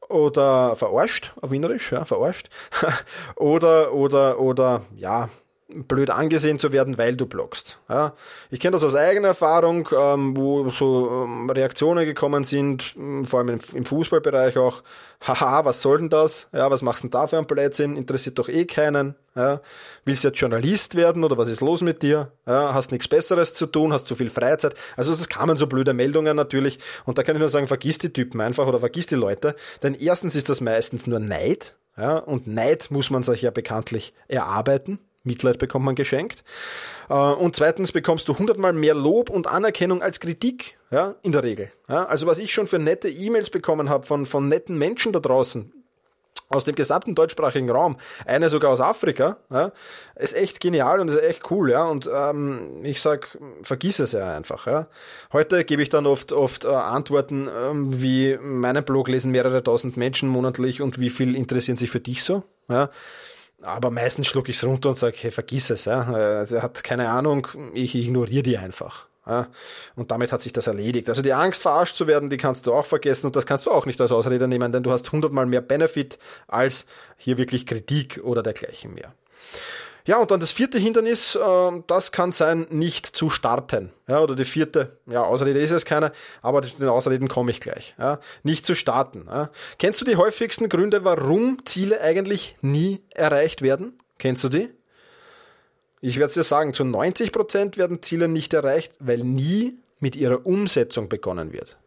oder 0.10 0.76
verarscht, 0.76 1.34
auf 1.42 1.52
Wienerisch, 1.52 1.92
ja, 1.92 2.06
verarscht, 2.06 2.50
oder, 3.36 3.94
oder, 3.94 4.40
oder, 4.40 4.82
ja, 4.96 5.30
blöd 5.68 6.12
angesehen 6.12 6.60
zu 6.60 6.72
werden, 6.72 6.98
weil 6.98 7.16
du 7.16 7.26
bloggst. 7.26 7.80
Ja, 7.90 8.14
ich 8.52 8.60
kenne 8.60 8.74
das 8.74 8.84
aus 8.84 8.96
eigener 8.96 9.30
Erfahrung, 9.30 9.90
ähm, 9.98 10.38
wo 10.38 10.70
so 10.70 11.24
ähm, 11.26 11.50
Reaktionen 11.50 12.06
gekommen 12.06 12.44
sind, 12.44 12.94
ähm, 12.98 13.26
vor 13.26 13.40
allem 13.40 13.50
im, 13.50 13.60
im, 13.74 13.86
Fußballbereich 13.86 14.58
auch, 14.58 14.84
haha, 15.22 15.66
was 15.66 15.82
soll 15.82 15.98
denn 15.98 16.10
das? 16.10 16.48
Ja, 16.54 16.70
was 16.70 16.84
machst 16.84 17.04
du 17.04 17.08
denn 17.08 17.12
da 17.12 17.28
für 17.28 17.40
ein 17.40 17.48
Blödsinn? 17.48 17.98
Interessiert 17.98 18.38
doch 18.38 18.48
eh 18.48 18.66
keinen. 18.66 19.16
Ja, 19.36 19.60
willst 20.06 20.24
du 20.24 20.30
jetzt 20.30 20.40
Journalist 20.40 20.96
werden 20.96 21.24
oder 21.24 21.38
was 21.38 21.50
ist 21.50 21.62
los 21.62 21.82
mit 21.82 22.04
dir? 22.04 22.32
Ja, 22.46 22.74
hast 22.74 22.92
nichts 22.92 23.08
Besseres 23.08 23.54
zu 23.54 23.66
tun, 23.66 23.92
hast 23.92 24.08
zu 24.08 24.16
viel 24.16 24.30
Freizeit. 24.30 24.76
Also 24.96 25.14
es 25.14 25.28
kamen 25.28 25.58
so 25.58 25.68
blöde 25.68 25.94
Meldungen 25.94 26.38
natürlich 26.38 26.80
und 27.06 27.18
da 27.18 27.24
kann 27.24 27.36
ich 27.36 27.40
nur 27.40 27.50
sagen, 27.50 27.68
vergiss 27.68 27.98
die 27.98 28.14
Typen 28.14 28.40
einfach 28.40 28.68
oder 28.68 28.80
vergiss 28.80 29.08
die 29.08 29.16
Leute, 29.16 29.56
denn 29.84 29.96
erstens 29.96 30.36
ist 30.36 30.48
das 30.48 30.62
meistens 30.62 31.08
nur 31.08 31.20
Neid, 31.20 31.76
ja, 31.98 32.18
und 32.18 32.46
Neid 32.48 32.92
muss 32.92 33.10
man 33.10 33.24
sich 33.24 33.42
ja 33.42 33.52
bekanntlich 33.52 34.14
erarbeiten. 34.28 35.00
Mitleid 35.26 35.60
bekommt 35.60 35.86
man 35.86 35.96
geschenkt. 35.96 36.44
Äh, 37.10 37.14
und 37.14 37.56
zweitens 37.56 37.92
bekommst 37.92 38.28
du 38.28 38.38
hundertmal 38.38 38.74
mehr 38.74 38.96
Lob 38.96 39.30
und 39.30 39.48
Anerkennung 39.48 40.02
als 40.02 40.20
Kritik, 40.20 40.78
ja, 40.92 41.16
in 41.22 41.32
der 41.32 41.44
Regel. 41.44 41.72
Ja, 41.90 42.06
also 42.06 42.28
was 42.28 42.38
ich 42.38 42.54
schon 42.54 42.68
für 42.68 42.80
nette 42.80 43.10
E-Mails 43.10 43.50
bekommen 43.50 43.90
habe 43.90 44.06
von, 44.06 44.26
von 44.26 44.48
netten 44.48 44.78
Menschen 44.78 45.12
da 45.12 45.20
draußen, 45.20 45.72
aus 46.50 46.66
dem 46.66 46.76
gesamten 46.76 47.16
deutschsprachigen 47.16 47.70
Raum, 47.70 47.98
eine 48.26 48.50
sogar 48.50 48.72
aus 48.72 48.80
Afrika, 48.80 49.38
ja, 49.50 49.72
ist 50.16 50.36
echt 50.36 50.60
genial 50.60 51.00
und 51.00 51.08
ist 51.08 51.22
echt 51.22 51.50
cool, 51.50 51.72
ja. 51.72 51.86
Und 51.86 52.10
ähm, 52.14 52.82
ich 52.84 53.02
sag, 53.02 53.38
vergiss 53.64 54.00
es 54.00 54.12
ja 54.12 54.36
einfach, 54.36 54.68
ja. 54.68 54.88
Heute 55.34 55.66
gebe 55.66 55.82
ich 55.82 55.90
dann 55.90 56.06
oft 56.06 56.34
oft 56.34 56.66
äh, 56.66 56.68
Antworten 56.68 57.48
ähm, 57.48 58.02
wie 58.02 58.38
meinen 58.40 58.84
Blog 58.84 59.08
lesen 59.08 59.32
mehrere 59.32 59.64
tausend 59.64 59.98
Menschen 59.98 60.30
monatlich 60.30 60.82
und 60.82 61.00
wie 61.00 61.10
viel 61.10 61.36
interessieren 61.36 61.78
sich 61.78 61.90
für 61.90 62.00
dich 62.00 62.24
so, 62.24 62.44
ja. 62.70 62.90
Aber 63.66 63.92
meistens 63.92 64.28
schlucke 64.28 64.52
ich 64.52 64.58
es 64.58 64.64
runter 64.64 64.90
und 64.90 64.98
sage, 64.98 65.18
hey, 65.20 65.32
vergiss 65.32 65.70
es. 65.70 65.86
Ja. 65.86 66.12
Er 66.12 66.62
hat 66.62 66.84
keine 66.84 67.10
Ahnung, 67.10 67.48
ich 67.74 67.96
ignoriere 67.96 68.44
die 68.44 68.58
einfach. 68.58 69.08
Ja, 69.28 69.48
und 69.96 70.12
damit 70.12 70.32
hat 70.32 70.42
sich 70.42 70.54
das 70.54 70.68
erledigt. 70.68 71.10
Also 71.10 71.24
die 71.24 71.34
Angst, 71.34 71.64
verarscht 71.64 71.96
zu 71.96 72.06
werden, 72.06 72.30
die 72.30 72.38
kannst 72.38 72.68
du 72.68 72.74
auch 72.74 72.86
vergessen 72.86 73.26
und 73.26 73.36
das 73.36 73.48
kannst 73.48 73.66
du 73.66 73.72
auch 73.72 73.88
nicht 73.88 74.00
als 74.00 74.12
Ausrede 74.12 74.48
nehmen, 74.48 74.72
denn 74.72 74.84
du 74.84 74.92
hast 74.92 75.12
hundertmal 75.12 75.48
mehr 75.48 75.62
Benefit 75.62 76.20
als 76.48 76.86
hier 77.18 77.40
wirklich 77.40 77.66
Kritik 77.66 78.22
oder 78.24 78.44
dergleichen 78.44 78.94
mehr. 78.94 79.16
Ja, 80.08 80.20
und 80.20 80.30
dann 80.30 80.40
das 80.40 80.52
vierte 80.52 80.78
Hindernis, 80.78 81.36
äh, 81.36 81.72
das 81.88 82.12
kann 82.12 82.32
sein, 82.32 82.68
nicht 82.70 83.08
zu 83.08 83.32
starten. 83.32 83.92
Ja, 84.08 84.20
oder 84.20 84.36
die 84.36 84.46
vierte, 84.46 85.00
ja, 85.08 85.24
Ausrede 85.24 85.60
ist 85.60 85.72
es 85.72 85.84
keine, 85.84 86.12
aber 86.44 86.62
den 86.62 86.88
Ausreden 86.90 87.28
komme 87.28 87.50
ich 87.50 87.60
gleich. 87.60 87.96
Ja, 87.98 88.20
nicht 88.44 88.66
zu 88.66 88.76
starten. 88.76 89.26
Ja. 89.28 89.50
Kennst 89.80 90.02
du 90.02 90.06
die 90.06 90.16
häufigsten 90.16 90.70
Gründe, 90.70 91.04
warum 91.04 91.66
Ziele 91.66 92.02
eigentlich 92.02 92.56
nie 92.62 93.02
erreicht 93.10 93.64
werden? 93.64 93.98
Kennst 94.20 94.44
du 94.44 94.50
die? 94.50 94.70
Ich 96.02 96.18
werde 96.18 96.28
es 96.28 96.34
dir 96.36 96.44
sagen, 96.44 96.74
zu 96.74 96.84
90 96.84 97.32
Prozent 97.32 97.78
werden 97.78 98.04
Ziele 98.04 98.28
nicht 98.28 98.54
erreicht, 98.54 98.94
weil 99.00 99.20
nie 99.20 99.80
mit 100.00 100.16
ihrer 100.16 100.46
Umsetzung 100.46 101.10
begonnen 101.10 101.52
wird. 101.52 101.80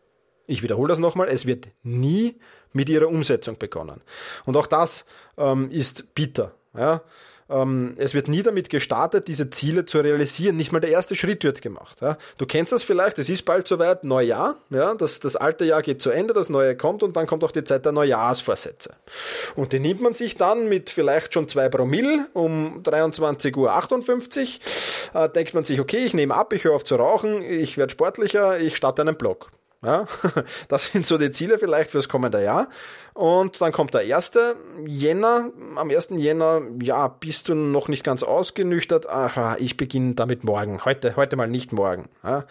Ich 0.47 0.63
wiederhole 0.63 0.89
das 0.89 0.99
nochmal, 0.99 1.29
es 1.29 1.47
wird 1.47 1.69
nie 1.85 2.37
mit 2.73 2.89
ihrer 2.89 3.07
Umsetzung 3.07 3.59
begonnen. 3.59 4.01
Und 4.45 4.57
auch 4.57 4.67
das 4.67 5.05
ähm, 5.37 5.71
ist 5.71 6.15
bitter. 6.15 6.53
Ja? 6.75 7.03
Ähm, 7.51 7.95
es 7.99 8.15
wird 8.15 8.29
nie 8.29 8.43
damit 8.43 8.71
gestartet, 8.71 9.29
diese 9.29 9.51
Ziele 9.51 9.87
zu 9.87 10.01
realisieren. 10.01 10.57
Nicht 10.57 10.73
mal 10.73 10.81
der 10.81 10.91
erste 10.91 11.15
Schritt 11.15 11.45
wird 11.45 11.63
gemacht. 11.63 12.01
Ja. 12.01 12.19
Du 12.37 12.47
kennst 12.47 12.73
das 12.73 12.83
vielleicht, 12.83 13.19
es 13.19 13.29
ist 13.29 13.45
bald 13.45 13.67
soweit, 13.67 14.05
Neujahr, 14.05 14.57
ja, 14.71 14.95
das, 14.95 15.21
das 15.21 15.37
alte 15.37 15.65
Jahr 15.65 15.83
geht 15.83 16.03
zu 16.03 16.11
Ende, 16.11 16.35
das 16.35 16.51
neue 16.51 16.77
kommt 16.77 17.03
und 17.03 17.17
dann 17.17 17.27
kommt 17.27 17.45
auch 17.45 17.51
die 17.51 17.65
Zeit 17.65 17.85
der 17.85 17.93
Neujahrsvorsätze. 17.93 18.95
Und 19.57 19.73
die 19.73 19.81
nimmt 19.81 20.01
man 20.01 20.15
sich 20.15 20.37
dann 20.37 20.69
mit 20.69 20.91
vielleicht 20.91 21.35
schon 21.35 21.49
zwei 21.49 21.69
Promille 21.69 22.27
um 22.35 22.83
23.58 22.83 23.57
Uhr, 25.15 25.23
äh, 25.23 25.29
denkt 25.29 25.55
man 25.55 25.65
sich, 25.65 25.81
okay, 25.81 26.05
ich 26.05 26.15
nehme 26.15 26.35
ab, 26.35 26.53
ich 26.53 26.65
höre 26.65 26.75
auf 26.75 26.85
zu 26.85 26.97
rauchen, 26.97 27.43
ich 27.43 27.79
werde 27.79 27.93
sportlicher, 27.93 28.61
ich 28.61 28.77
starte 28.77 29.03
einen 29.03 29.17
Blog. 29.17 29.51
Ja, 29.81 30.07
das 30.69 30.87
sind 30.87 31.07
so 31.07 31.19
die 31.19 31.31
Ziele 31.31 31.57
vielleicht 31.59 31.93
fürs 31.93 32.09
kommende 32.09 32.43
Jahr. 32.43 32.69
Und 33.15 33.61
dann 33.61 33.71
kommt 33.71 33.95
der 33.95 34.03
erste 34.03 34.57
Jänner. 34.87 35.51
Am 35.77 35.91
1. 35.91 36.11
Jänner, 36.17 36.63
ja, 36.83 37.07
bist 37.09 37.49
du 37.49 37.55
noch 37.55 37.87
nicht 37.87 38.03
ganz 38.03 38.25
ausgenüchtert. 38.25 39.09
Aha, 39.09 39.57
ich 39.59 39.77
beginne 39.77 40.15
damit 40.15 40.43
morgen. 40.43 40.85
Heute, 40.85 41.15
heute 41.15 41.37
mal 41.37 41.47
nicht 41.47 41.73
morgen. 41.73 42.09
Ja. 42.25 42.45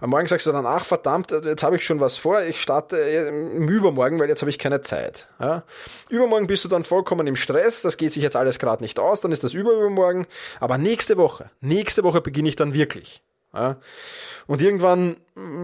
Am 0.00 0.10
Morgen 0.10 0.26
sagst 0.26 0.46
du 0.46 0.52
dann, 0.52 0.66
ach 0.66 0.84
verdammt, 0.84 1.30
jetzt 1.30 1.62
habe 1.62 1.76
ich 1.76 1.84
schon 1.84 2.00
was 2.00 2.18
vor. 2.18 2.42
Ich 2.42 2.60
starte 2.60 2.96
im 2.96 3.68
Übermorgen, 3.68 4.18
weil 4.18 4.28
jetzt 4.28 4.42
habe 4.42 4.50
ich 4.50 4.58
keine 4.58 4.80
Zeit. 4.80 5.28
Ja. 5.40 5.62
Übermorgen 6.08 6.46
bist 6.48 6.64
du 6.64 6.68
dann 6.68 6.84
vollkommen 6.84 7.26
im 7.26 7.36
Stress. 7.36 7.82
Das 7.82 7.96
geht 7.96 8.12
sich 8.12 8.22
jetzt 8.22 8.36
alles 8.36 8.58
gerade 8.58 8.82
nicht 8.82 8.98
aus. 8.98 9.20
Dann 9.20 9.32
ist 9.32 9.44
das 9.44 9.54
übermorgen. 9.54 10.26
Aber 10.58 10.78
nächste 10.78 11.16
Woche, 11.16 11.50
nächste 11.60 12.02
Woche 12.02 12.20
beginne 12.20 12.48
ich 12.48 12.56
dann 12.56 12.74
wirklich. 12.74 13.22
Ja. 13.56 13.76
Und 14.46 14.60
irgendwann 14.60 15.16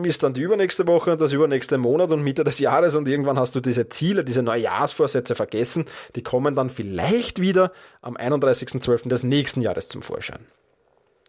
ist 0.02 0.22
dann 0.22 0.32
die 0.32 0.40
übernächste 0.40 0.86
Woche 0.86 1.12
und 1.12 1.20
das 1.20 1.32
übernächste 1.32 1.76
Monat 1.76 2.10
und 2.10 2.22
Mitte 2.22 2.42
des 2.42 2.58
Jahres 2.58 2.96
und 2.96 3.06
irgendwann 3.06 3.38
hast 3.38 3.54
du 3.54 3.60
diese 3.60 3.88
Ziele, 3.90 4.24
diese 4.24 4.42
Neujahrsvorsätze 4.42 5.34
vergessen. 5.34 5.84
Die 6.16 6.22
kommen 6.22 6.56
dann 6.56 6.70
vielleicht 6.70 7.40
wieder 7.40 7.70
am 8.00 8.16
31.12. 8.16 9.08
des 9.08 9.22
nächsten 9.22 9.60
Jahres 9.60 9.88
zum 9.88 10.00
Vorschein. 10.00 10.46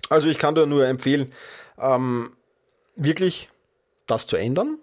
Also 0.09 0.29
ich 0.29 0.37
kann 0.37 0.55
dir 0.55 0.65
nur 0.65 0.87
empfehlen, 0.87 1.33
ähm, 1.77 2.31
wirklich 2.95 3.49
das 4.07 4.25
zu 4.25 4.37
ändern, 4.37 4.77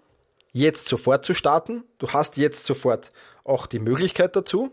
jetzt 0.51 0.87
sofort 0.87 1.25
zu 1.25 1.33
starten. 1.33 1.83
Du 1.97 2.09
hast 2.09 2.37
jetzt 2.37 2.65
sofort 2.65 3.11
auch 3.43 3.65
die 3.65 3.79
Möglichkeit 3.79 4.35
dazu. 4.35 4.71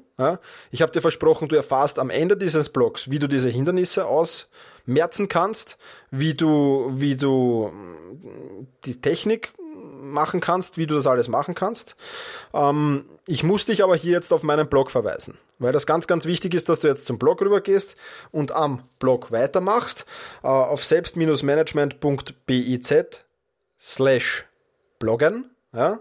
Ich 0.71 0.83
habe 0.83 0.93
dir 0.93 1.01
versprochen, 1.01 1.49
du 1.49 1.57
erfährst 1.57 1.99
am 1.99 2.11
Ende 2.11 2.37
dieses 2.37 2.69
Blogs, 2.69 3.11
wie 3.11 3.19
du 3.19 3.27
diese 3.29 3.49
Hindernisse 3.49 4.05
ausmerzen 4.07 5.29
kannst, 5.29 5.79
wie 6.11 6.35
du, 6.35 6.91
wie 6.91 7.17
du 7.17 7.73
mm, 7.73 8.67
die 8.85 9.01
Technik 9.01 9.55
machen 10.01 10.41
kannst, 10.41 10.77
wie 10.77 10.87
du 10.87 10.97
das 10.97 11.07
alles 11.07 11.29
machen 11.29 11.55
kannst. 11.55 11.97
Ähm, 12.53 13.07
ich 13.27 13.43
muss 13.43 13.65
dich 13.67 13.85
aber 13.85 13.97
hier 13.97 14.13
jetzt 14.13 14.33
auf 14.33 14.43
meinen 14.43 14.69
Blog 14.69 14.91
verweisen, 14.91 15.39
weil 15.59 15.73
das 15.73 15.87
ganz, 15.87 16.07
ganz 16.07 16.27
wichtig 16.27 16.53
ist, 16.55 16.69
dass 16.69 16.81
du 16.81 16.89
jetzt 16.89 17.07
zum 17.07 17.19
Blog 17.19 17.41
rübergehst 17.41 17.97
und 18.31 18.53
am 18.53 18.83
Blog 18.99 19.33
weitermachst 19.33 20.05
äh, 20.43 20.49
auf 20.49 20.85
selbst-management.biz 20.85 22.95
slash 23.79 24.45
bloggen. 24.99 25.51
Ja? 25.73 26.01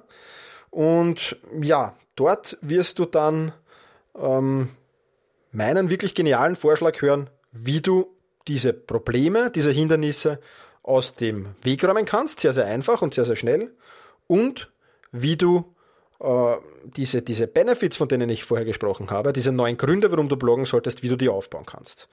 Und 0.69 1.37
ja, 1.61 1.95
dort 2.15 2.57
wirst 2.61 2.99
du 2.99 3.05
dann 3.05 3.53
ähm, 4.15 4.69
meinen 5.51 5.89
wirklich 5.89 6.13
genialen 6.13 6.55
Vorschlag 6.55 7.01
hören, 7.01 7.29
wie 7.51 7.81
du 7.81 8.15
diese 8.47 8.73
Probleme, 8.73 9.49
diese 9.51 9.71
Hindernisse 9.71 10.39
aus 10.83 11.15
dem 11.15 11.55
Weg 11.63 11.83
räumen 11.83 12.05
kannst, 12.05 12.39
sehr, 12.39 12.53
sehr 12.53 12.65
einfach 12.65 13.01
und 13.01 13.13
sehr, 13.13 13.25
sehr 13.25 13.35
schnell, 13.35 13.75
und 14.27 14.71
wie 15.11 15.37
du 15.37 15.73
äh, 16.19 16.55
diese, 16.83 17.21
diese 17.21 17.47
Benefits, 17.47 17.97
von 17.97 18.07
denen 18.07 18.29
ich 18.29 18.43
vorher 18.43 18.65
gesprochen 18.65 19.09
habe, 19.09 19.33
diese 19.33 19.51
neuen 19.51 19.77
Gründe, 19.77 20.11
warum 20.11 20.29
du 20.29 20.37
bloggen 20.37 20.65
solltest, 20.65 21.03
wie 21.03 21.09
du 21.09 21.15
die 21.15 21.29
aufbauen 21.29 21.65
kannst. 21.65 22.07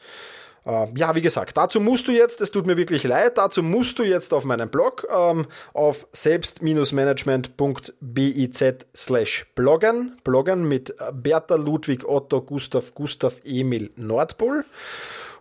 Äh, 0.67 0.87
ja, 0.97 1.15
wie 1.15 1.21
gesagt, 1.21 1.57
dazu 1.57 1.81
musst 1.81 2.09
du 2.09 2.13
jetzt, 2.13 2.41
es 2.41 2.51
tut 2.51 2.67
mir 2.67 2.77
wirklich 2.77 3.05
leid, 3.05 3.39
dazu 3.39 3.63
musst 3.63 3.97
du 3.99 4.03
jetzt 4.03 4.35
auf 4.35 4.45
meinen 4.45 4.69
Blog 4.69 5.07
ähm, 5.11 5.47
auf 5.73 6.09
selbst-management.biz 6.13 8.65
slash 8.97 9.47
bloggen, 9.55 10.17
bloggen 10.25 10.67
mit 10.67 10.97
Bertha 11.13 11.55
Ludwig 11.57 12.09
Otto 12.09 12.41
Gustav 12.43 12.95
Gustav 12.95 13.41
Emil 13.45 13.91
Nordpol. 13.97 14.65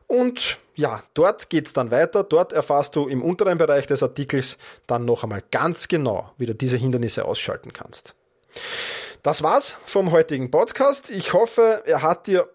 Und 0.07 0.57
ja, 0.75 1.03
dort 1.13 1.49
geht's 1.49 1.73
dann 1.73 1.91
weiter. 1.91 2.23
Dort 2.23 2.51
erfährst 2.51 2.95
du 2.95 3.07
im 3.07 3.23
unteren 3.23 3.57
Bereich 3.57 3.87
des 3.87 4.03
Artikels 4.03 4.57
dann 4.87 5.05
noch 5.05 5.23
einmal 5.23 5.43
ganz 5.51 5.87
genau, 5.87 6.31
wie 6.37 6.45
du 6.45 6.53
diese 6.53 6.77
Hindernisse 6.77 7.25
ausschalten 7.25 7.73
kannst. 7.73 8.15
Das 9.23 9.41
war's 9.41 9.75
vom 9.85 10.11
heutigen 10.11 10.51
Podcast. 10.51 11.09
Ich 11.09 11.33
hoffe, 11.33 11.83
er 11.85 12.01
hat 12.01 12.27
dir 12.27 12.47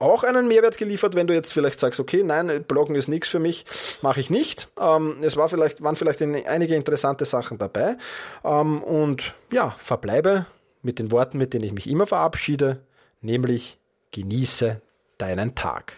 auch 0.00 0.24
einen 0.24 0.48
Mehrwert 0.48 0.78
geliefert, 0.78 1.14
wenn 1.14 1.28
du 1.28 1.34
jetzt 1.34 1.52
vielleicht 1.52 1.78
sagst, 1.78 2.00
okay, 2.00 2.24
nein, 2.24 2.64
Bloggen 2.66 2.96
ist 2.96 3.06
nichts 3.06 3.28
für 3.28 3.38
mich, 3.38 3.64
mache 4.02 4.18
ich 4.18 4.30
nicht. 4.30 4.66
Ähm, 4.80 5.18
es 5.22 5.36
war 5.36 5.48
vielleicht, 5.48 5.80
waren 5.82 5.94
vielleicht 5.94 6.20
einige 6.22 6.74
interessante 6.74 7.26
Sachen 7.26 7.58
dabei. 7.58 7.96
Ähm, 8.42 8.82
und 8.82 9.34
ja, 9.52 9.76
verbleibe 9.78 10.46
mit 10.82 10.98
den 10.98 11.12
Worten, 11.12 11.38
mit 11.38 11.54
denen 11.54 11.64
ich 11.64 11.72
mich 11.72 11.88
immer 11.88 12.06
verabschiede, 12.06 12.80
nämlich 13.20 13.78
genieße 14.10 14.82
deinen 15.18 15.54
Tag. 15.54 15.96